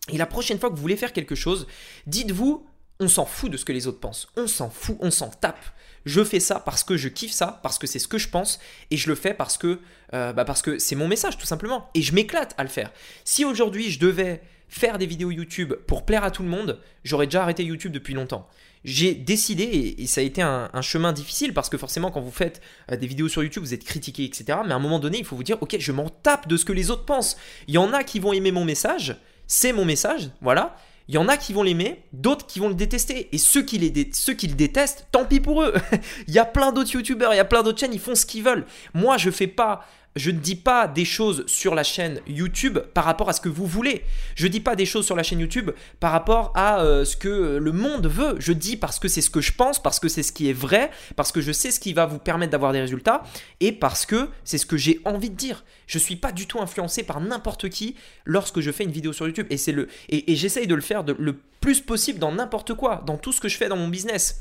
Et 0.08 0.18
la 0.18 0.26
prochaine 0.26 0.58
fois 0.58 0.68
que 0.68 0.74
vous 0.74 0.82
voulez 0.82 0.96
faire 0.96 1.12
quelque 1.12 1.36
chose, 1.36 1.68
dites-vous, 2.08 2.66
on 3.02 3.08
s'en 3.08 3.26
fout 3.26 3.50
de 3.50 3.56
ce 3.56 3.64
que 3.64 3.72
les 3.72 3.86
autres 3.86 4.00
pensent. 4.00 4.28
On 4.36 4.46
s'en 4.46 4.70
fout, 4.70 4.96
on 5.00 5.10
s'en 5.10 5.28
tape 5.28 5.64
je 6.04 6.24
fais 6.24 6.40
ça 6.40 6.60
parce 6.60 6.84
que 6.84 6.96
je 6.96 7.08
kiffe 7.08 7.32
ça, 7.32 7.60
parce 7.62 7.78
que 7.78 7.86
c'est 7.86 7.98
ce 7.98 8.08
que 8.08 8.18
je 8.18 8.28
pense, 8.28 8.58
et 8.90 8.96
je 8.96 9.08
le 9.08 9.14
fais 9.14 9.34
parce 9.34 9.56
que 9.56 9.80
euh, 10.14 10.32
bah 10.32 10.44
c'est 10.78 10.96
mon 10.96 11.08
message 11.08 11.38
tout 11.38 11.46
simplement, 11.46 11.90
et 11.94 12.02
je 12.02 12.14
m'éclate 12.14 12.54
à 12.58 12.62
le 12.62 12.68
faire. 12.68 12.92
Si 13.24 13.44
aujourd'hui 13.44 13.90
je 13.90 13.98
devais 13.98 14.42
faire 14.68 14.98
des 14.98 15.06
vidéos 15.06 15.30
YouTube 15.30 15.74
pour 15.86 16.04
plaire 16.04 16.24
à 16.24 16.30
tout 16.30 16.42
le 16.42 16.48
monde, 16.48 16.80
j'aurais 17.04 17.26
déjà 17.26 17.42
arrêté 17.42 17.62
YouTube 17.64 17.92
depuis 17.92 18.14
longtemps. 18.14 18.48
J'ai 18.84 19.14
décidé, 19.14 19.94
et, 19.98 20.06
ça 20.08 20.22
a 20.22 20.24
été 20.24 20.42
un, 20.42 20.68
chemin 20.80 21.12
difficile, 21.12 21.54
parce 21.54 21.68
que 21.68 21.78
forcément 21.78 22.10
quand 22.10 22.20
vous 22.20 22.32
faites 22.32 22.60
euh, 22.90 22.96
des 22.96 23.06
vidéos 23.06 23.28
sur 23.28 23.42
YouTube, 23.42 23.62
vous 23.62 23.74
êtes 23.74 23.84
critiqué, 23.84 24.24
etc. 24.24 24.58
Mais 24.66 24.72
à 24.72 24.76
un 24.76 24.80
moment 24.80 24.98
donné, 24.98 25.18
il 25.18 25.24
faut 25.24 25.36
vous 25.36 25.44
dire, 25.44 25.58
ok, 25.60 25.76
je 25.78 25.92
m'en 25.92 26.08
tape 26.08 26.48
de 26.48 26.56
ce 26.56 26.64
que 26.64 26.72
les 26.72 26.90
autres 26.90 27.04
pensent. 27.04 27.36
Il 27.68 27.74
y 27.74 27.78
en 27.78 27.92
a 27.92 28.02
qui 28.02 28.18
vont 28.18 28.32
aimer 28.32 28.50
mon 28.50 28.64
message, 28.64 29.16
c'est 29.46 29.72
mon 29.72 29.84
message, 29.84 30.30
voilà. 30.40 30.76
Il 31.08 31.14
y 31.14 31.18
en 31.18 31.28
a 31.28 31.36
qui 31.36 31.52
vont 31.52 31.62
l'aimer, 31.62 32.04
d'autres 32.12 32.46
qui 32.46 32.60
vont 32.60 32.68
le 32.68 32.74
détester. 32.74 33.28
Et 33.32 33.38
ceux 33.38 33.62
qui, 33.62 33.78
le 33.78 34.54
détestent, 34.54 35.06
tant 35.10 35.24
pis 35.24 35.40
pour 35.40 35.62
eux. 35.62 35.74
il 36.28 36.34
y 36.34 36.38
a 36.38 36.44
plein 36.44 36.72
d'autres 36.72 36.92
youtubeurs, 36.92 37.34
il 37.34 37.36
y 37.36 37.40
a 37.40 37.44
plein 37.44 37.62
d'autres 37.62 37.78
chaînes, 37.78 37.94
ils 37.94 38.00
font 38.00 38.14
ce 38.14 38.26
qu'ils 38.26 38.44
veulent. 38.44 38.66
Moi, 38.94 39.18
je 39.18 39.30
fais 39.30 39.46
pas 39.46 39.86
je 40.16 40.30
ne 40.30 40.38
dis 40.38 40.56
pas 40.56 40.88
des 40.88 41.04
choses 41.04 41.44
sur 41.46 41.74
la 41.74 41.82
chaîne 41.82 42.20
YouTube 42.26 42.78
par 42.94 43.04
rapport 43.04 43.28
à 43.28 43.32
ce 43.32 43.40
que 43.40 43.48
vous 43.48 43.66
voulez. 43.66 44.04
Je 44.34 44.46
ne 44.46 44.52
dis 44.52 44.60
pas 44.60 44.76
des 44.76 44.86
choses 44.86 45.06
sur 45.06 45.16
la 45.16 45.22
chaîne 45.22 45.40
YouTube 45.40 45.70
par 46.00 46.12
rapport 46.12 46.52
à 46.54 46.80
euh, 46.80 47.04
ce 47.04 47.16
que 47.16 47.56
le 47.56 47.72
monde 47.72 48.06
veut. 48.06 48.36
Je 48.38 48.52
dis 48.52 48.76
parce 48.76 48.98
que 48.98 49.08
c'est 49.08 49.22
ce 49.22 49.30
que 49.30 49.40
je 49.40 49.52
pense, 49.52 49.82
parce 49.82 50.00
que 50.00 50.08
c'est 50.08 50.22
ce 50.22 50.32
qui 50.32 50.50
est 50.50 50.52
vrai, 50.52 50.90
parce 51.16 51.32
que 51.32 51.40
je 51.40 51.52
sais 51.52 51.70
ce 51.70 51.80
qui 51.80 51.92
va 51.92 52.06
vous 52.06 52.18
permettre 52.18 52.52
d'avoir 52.52 52.72
des 52.72 52.80
résultats 52.80 53.22
et 53.60 53.72
parce 53.72 54.06
que 54.06 54.28
c'est 54.44 54.58
ce 54.58 54.66
que 54.66 54.76
j'ai 54.76 55.00
envie 55.04 55.30
de 55.30 55.36
dire. 55.36 55.64
Je 55.86 55.98
ne 55.98 56.02
suis 56.02 56.16
pas 56.16 56.32
du 56.32 56.46
tout 56.46 56.60
influencé 56.60 57.02
par 57.02 57.20
n'importe 57.20 57.68
qui 57.68 57.96
lorsque 58.24 58.60
je 58.60 58.70
fais 58.70 58.84
une 58.84 58.92
vidéo 58.92 59.12
sur 59.12 59.26
YouTube 59.26 59.46
et 59.50 59.56
c'est 59.56 59.72
le 59.72 59.88
et, 60.08 60.36
j'essaye 60.36 60.66
de 60.66 60.74
le 60.74 60.80
faire 60.80 61.04
le 61.04 61.36
plus 61.60 61.80
possible 61.80 62.18
dans 62.18 62.32
n'importe 62.32 62.74
quoi, 62.74 63.02
dans 63.06 63.16
tout 63.16 63.32
ce 63.32 63.40
que 63.40 63.48
je 63.48 63.56
fais 63.56 63.68
dans 63.68 63.76
mon 63.76 63.88
business 63.88 64.40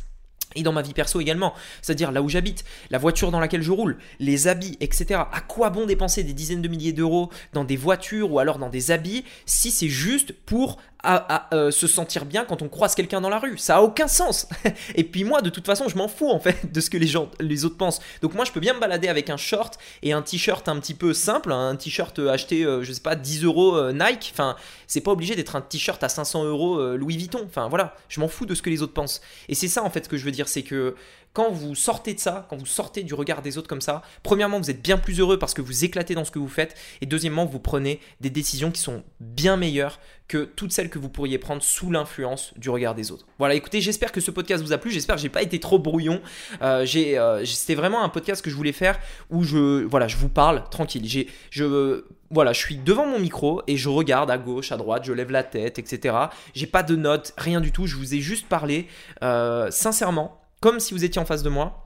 et 0.56 0.64
dans 0.64 0.74
ma 0.74 0.82
vie 0.82 0.94
perso 0.94 1.20
également, 1.20 1.54
c'est-à-dire 1.82 2.12
là 2.12 2.22
où 2.22 2.30
j'habite, 2.30 2.64
la 2.90 2.98
voiture 2.98 3.32
dans 3.32 3.40
laquelle 3.40 3.62
je 3.62 3.72
roule, 3.72 3.98
les 4.20 4.48
habits, 4.48 4.78
etc. 4.80 5.22
À 5.32 5.42
quoi 5.42 5.70
bon 5.70 5.86
dépenser 5.86 6.24
des 6.24 6.34
dizaines 6.34 6.62
de 6.62 6.68
milliers 6.68 6.94
d'euros 6.94 7.30
dans 7.54 7.64
des 7.64 7.78
voitures 7.78 8.32
ou 8.32 8.40
alors 8.40 8.58
dans 8.58 8.70
des 8.70 8.92
habits 8.92 9.24
si 9.46 9.72
c'est 9.72 9.90
juste 9.90 10.34
pour 10.46 10.78
à, 11.04 11.50
euh, 11.54 11.72
se 11.72 11.88
sentir 11.88 12.26
bien 12.26 12.46
quand 12.46 12.62
on 12.62 12.70
croise 12.70 12.96
quelqu'un 12.96 13.22
dans 13.22 13.30
la 13.30 13.40
rue. 13.40 13.58
Ça 13.58 13.78
a 13.78 13.82
aucun 13.82 14.08
sens. 14.08 14.48
et 14.96 15.04
puis 15.04 15.24
moi, 15.24 15.42
de 15.42 15.50
toute 15.50 15.66
façon, 15.66 15.88
je 15.88 15.98
m'en 15.98 16.08
fous 16.08 16.30
en 16.30 16.40
fait 16.40 16.72
de 16.72 16.82
ce 16.82 16.90
que 16.90 16.98
les 16.98 17.08
gens, 17.08 17.30
les 17.40 17.66
autres 17.66 17.78
pensent. 17.78 18.02
Donc 18.22 18.34
moi, 18.34 18.46
je 18.46 18.52
peux 18.52 18.60
bien 18.60 18.74
me 18.74 18.80
balader 18.80 19.08
avec 19.08 19.30
un 19.30 19.38
short 19.38 19.78
et 20.04 20.14
un 20.14 20.22
t-shirt 20.22 20.68
un 20.68 20.80
petit 20.80 20.94
peu 20.94 21.14
simple, 21.14 21.52
un 21.52 21.76
t-shirt 21.76 22.18
euh, 22.20 22.30
acheté, 22.30 22.64
euh, 22.64 22.84
je 22.84 22.92
sais 22.92 23.02
pas, 23.02 23.16
10 23.16 23.44
euros 23.44 23.92
Nike. 23.92 24.32
Enfin, 24.34 24.56
c'est 24.88 25.02
pas 25.02 25.12
obligé 25.12 25.36
d'être 25.36 25.56
un 25.56 25.62
t-shirt 25.62 26.02
à 26.04 26.10
500 26.10 26.46
euros 26.46 26.96
Louis 26.96 27.18
Vuitton. 27.18 27.44
Enfin 27.46 27.68
voilà, 27.68 27.96
je 28.10 28.20
m'en 28.20 28.28
fous 28.28 28.46
de 28.46 28.56
ce 28.56 28.62
que 28.62 28.70
les 28.70 28.82
autres 28.82 28.94
pensent. 28.94 29.22
Et 29.50 29.56
c'est 29.56 29.68
ça 29.68 29.84
en 29.84 29.90
fait 29.90 30.08
que 30.08 30.18
je 30.18 30.26
veux 30.26 30.32
dire, 30.32 30.48
c'est 30.48 30.64
que 30.64 30.96
quand 31.34 31.50
vous 31.52 31.76
sortez 31.76 32.14
de 32.14 32.20
ça, 32.20 32.46
quand 32.50 32.58
vous 32.58 32.66
sortez 32.66 33.04
du 33.04 33.14
regard 33.14 33.42
des 33.42 33.58
autres 33.58 33.68
comme 33.68 33.82
ça, 33.82 34.02
premièrement, 34.24 34.60
vous 34.60 34.70
êtes 34.70 34.82
bien 34.82 34.98
plus 34.98 35.20
heureux 35.20 35.40
parce 35.40 35.54
que 35.54 35.62
vous 35.62 35.86
éclatez 35.86 36.14
dans 36.14 36.26
ce 36.26 36.32
que 36.32 36.40
vous 36.40 36.48
faites. 36.48 36.76
Et 37.02 37.06
deuxièmement, 37.06 37.46
vous 37.46 37.60
prenez 37.60 38.00
des 38.20 38.30
décisions 38.30 38.72
qui 38.72 38.82
sont 38.82 39.04
bien 39.20 39.56
meilleures 39.56 40.00
que 40.28 40.46
toutes 40.46 40.72
celles 40.72 40.90
que 40.90 41.00
vous 41.00 41.10
pourriez 41.10 41.38
prendre 41.38 41.62
sous 41.62 41.92
l'influence 41.92 42.54
du 42.58 42.70
regard 42.70 42.96
des 42.96 43.12
autres. 43.12 43.26
Voilà, 43.38 43.54
écoutez, 43.56 43.82
j'espère 43.82 44.12
que 44.12 44.22
ce 44.22 44.32
podcast 44.32 44.64
vous 44.64 44.74
a 44.74 44.78
plu. 44.78 44.92
J'espère 44.92 45.16
que 45.16 45.22
j'ai 45.22 45.30
pas 45.30 45.42
été 45.42 45.60
trop 45.60 45.80
brouillon. 45.80 46.22
Euh, 46.62 46.86
euh, 46.96 47.46
c'était 47.46 47.76
vraiment 47.76 48.04
un 48.04 48.10
podcast 48.10 48.42
que 48.42 48.50
je 48.50 48.56
voulais 48.56 48.72
faire 48.72 49.00
où 49.30 49.44
je, 49.44 49.84
voilà, 49.86 50.08
je 50.08 50.18
vous 50.18 50.30
parle 50.30 50.64
tranquille. 50.70 51.04
J'ai, 51.06 51.28
je, 51.50 52.06
voilà, 52.30 52.54
je 52.54 52.60
suis 52.60 52.78
devant 52.78 53.06
mon 53.06 53.20
micro 53.20 53.62
et 53.68 53.76
je 53.76 53.90
regarde 53.90 54.32
à 54.32 54.38
gauche, 54.38 54.72
à 54.72 54.78
droite, 54.78 55.04
je 55.06 55.12
lève 55.12 55.32
la 55.32 55.44
tête, 55.44 55.80
etc. 55.80 56.16
J'ai 56.54 56.68
pas 56.68 56.84
de 56.84 56.96
notes, 56.96 57.34
rien 57.38 57.60
du 57.60 57.72
tout. 57.72 57.86
Je 57.86 57.98
vous 57.98 58.16
ai 58.16 58.20
juste 58.20 58.48
parlé 58.48 58.88
euh, 59.24 59.70
sincèrement 59.70 60.41
comme 60.62 60.80
si 60.80 60.94
vous 60.94 61.04
étiez 61.04 61.20
en 61.20 61.26
face 61.26 61.44
de 61.44 61.50
moi, 61.50 61.84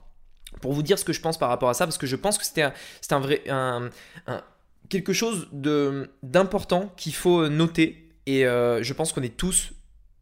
pour 0.61 0.73
vous 0.73 0.83
dire 0.83 0.99
ce 0.99 1.05
que 1.05 1.13
je 1.13 1.21
pense 1.21 1.37
par 1.37 1.49
rapport 1.49 1.69
à 1.69 1.73
ça, 1.73 1.85
parce 1.85 1.97
que 1.97 2.07
je 2.07 2.15
pense 2.15 2.37
que 2.37 2.45
c'était 2.45 2.61
un, 3.09 3.19
vrai, 3.19 3.43
quelque 4.89 5.13
chose 5.13 5.47
d'important 5.51 6.93
qu'il 6.95 7.15
faut 7.15 7.49
noter, 7.49 8.09
et 8.25 8.45
euh, 8.45 8.83
je 8.83 8.93
pense 8.93 9.13
qu'on 9.13 9.23
est 9.23 9.35
tous, 9.35 9.71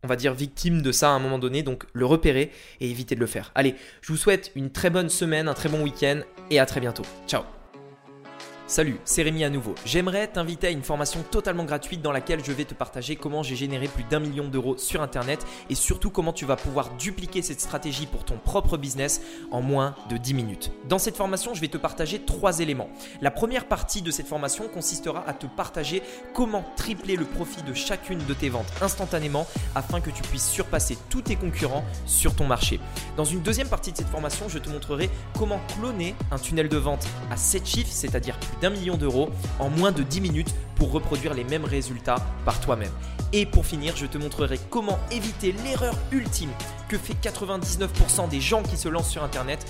on 0.04 0.08
va 0.08 0.16
dire, 0.16 0.34
victimes 0.34 0.82
de 0.82 0.92
ça 0.92 1.10
à 1.10 1.14
un 1.14 1.20
moment 1.20 1.40
donné, 1.40 1.64
donc 1.64 1.86
le 1.94 2.06
repérer 2.06 2.52
et 2.80 2.90
éviter 2.90 3.16
de 3.16 3.20
le 3.20 3.28
faire. 3.28 3.52
Allez, 3.56 3.76
je 4.02 4.12
vous 4.12 4.18
souhaite 4.18 4.52
une 4.56 4.72
très 4.72 4.90
bonne 4.90 5.10
semaine, 5.10 5.48
un 5.48 5.54
très 5.54 5.70
bon 5.70 5.82
week-end, 5.82 6.22
et 6.50 6.60
à 6.60 6.66
très 6.66 6.80
bientôt. 6.80 7.04
Ciao 7.28 7.44
Salut, 8.74 9.00
c'est 9.06 9.22
Rémi 9.22 9.44
à 9.44 9.52
nouveau. 9.52 9.76
J'aimerais 9.86 10.26
t'inviter 10.26 10.66
à 10.66 10.72
une 10.72 10.82
formation 10.82 11.24
totalement 11.30 11.64
gratuite 11.64 12.02
dans 12.02 12.12
laquelle 12.12 12.44
je 12.44 12.52
vais 12.52 12.66
te 12.66 12.74
partager 12.74 13.16
comment 13.16 13.44
j'ai 13.44 13.56
généré 13.56 13.88
plus 13.88 14.04
d'un 14.06 14.20
million 14.20 14.48
d'euros 14.48 14.80
sur 14.80 15.04
Internet 15.04 15.46
et 15.70 15.76
surtout 15.76 16.10
comment 16.10 16.34
tu 16.34 16.46
vas 16.46 16.56
pouvoir 16.56 16.90
dupliquer 16.96 17.44
cette 17.44 17.62
stratégie 17.62 18.08
pour 18.08 18.26
ton 18.26 18.38
propre 18.38 18.78
business 18.78 19.22
en 19.52 19.62
moins 19.62 19.94
de 20.10 20.18
10 20.18 20.34
minutes. 20.34 20.72
Dans 20.90 20.98
cette 20.98 21.16
formation, 21.16 21.54
je 21.54 21.62
vais 21.62 21.68
te 21.68 21.78
partager 21.78 22.26
trois 22.26 22.62
éléments. 22.62 22.90
La 23.22 23.30
première 23.30 23.68
partie 23.68 24.02
de 24.02 24.10
cette 24.10 24.26
formation 24.26 24.68
consistera 24.68 25.24
à 25.28 25.34
te 25.34 25.46
partager 25.46 26.02
comment 26.34 26.66
tripler 26.76 27.16
le 27.16 27.26
profit 27.26 27.62
de 27.62 27.76
chacune 27.76 28.26
de 28.26 28.34
tes 28.34 28.50
ventes 28.50 28.74
instantanément 28.82 29.46
afin 29.76 30.02
que 30.02 30.10
tu 30.10 30.24
puisses 30.24 30.50
surpasser 30.50 30.98
tous 31.12 31.22
tes 31.22 31.36
concurrents 31.36 31.86
sur 32.08 32.36
ton 32.36 32.48
marché. 32.48 32.80
Dans 33.18 33.26
une 33.26 33.44
deuxième 33.44 33.70
partie 33.70 33.92
de 33.92 33.98
cette 33.98 34.10
formation, 34.10 34.50
je 34.50 34.58
te 34.58 34.72
montrerai 34.72 35.12
comment 35.38 35.62
cloner 35.78 36.16
un 36.32 36.40
tunnel 36.40 36.70
de 36.70 36.78
vente 36.78 37.06
à 37.30 37.38
7 37.38 37.68
chiffres, 37.68 37.92
c'est-à-dire 37.92 38.36
plus 38.40 38.63
d'un 38.64 38.70
million 38.70 38.96
d'euros 38.96 39.30
en 39.60 39.70
moins 39.70 39.92
de 39.92 40.04
10 40.04 40.22
minutes 40.22 40.56
pour 40.76 40.94
reproduire 40.94 41.34
les 41.34 41.44
mêmes 41.44 41.66
résultats 41.66 42.16
par 42.46 42.62
toi-même. 42.62 42.94
Et 43.34 43.46
pour 43.46 43.66
finir, 43.66 43.94
je 43.98 44.06
te 44.06 44.18
montrerai 44.18 44.58
comment 44.70 45.00
éviter 45.12 45.54
l'erreur 45.66 45.96
ultime 46.14 46.50
que 46.88 46.98
fait 46.98 47.16
99% 47.22 48.30
des 48.30 48.40
gens 48.40 48.64
qui 48.64 48.78
se 48.78 48.88
lancent 48.88 49.10
sur 49.10 49.22
Internet 49.22 49.66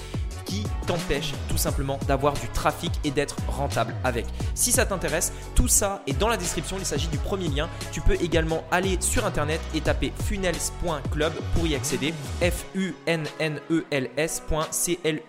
qui 0.46 0.64
t'empêche 0.88 1.34
tout 1.50 1.58
simplement 1.58 2.00
d'avoir 2.08 2.34
du 2.34 2.48
trafic 2.50 2.92
et 3.04 3.12
d'être 3.12 3.36
rentable 3.48 3.96
avec. 4.04 4.26
Si 4.56 4.72
ça 4.72 4.86
t'intéresse, 4.86 5.34
tout 5.56 5.68
ça 5.68 6.02
est 6.08 6.18
dans 6.18 6.28
la 6.28 6.38
description, 6.38 6.78
il 6.80 6.86
s'agit 6.86 7.08
du 7.08 7.18
premier 7.18 7.48
lien. 7.48 7.70
Tu 7.92 8.02
peux 8.02 8.16
également 8.22 8.64
aller 8.72 8.98
sur 9.00 9.26
internet 9.26 9.62
et 9.74 9.82
taper 9.82 10.14
funnels.club 10.26 11.34
pour 11.56 11.68
y 11.68 11.76
accéder. 11.76 12.14
F 12.42 12.66
U 12.76 12.94
N 13.06 13.26
N 13.40 13.60
E 13.72 13.86
L 13.92 14.10
S.club. 14.18 15.20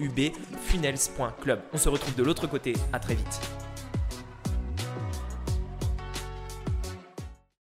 funnels.club. 0.67 1.61
On 1.73 1.79
se 1.79 1.89
retrouve 1.89 2.15
de 2.15 2.23
l'autre 2.23 2.47
côté, 2.47 2.75
à 2.93 2.99
très 2.99 3.15
vite. 3.15 3.41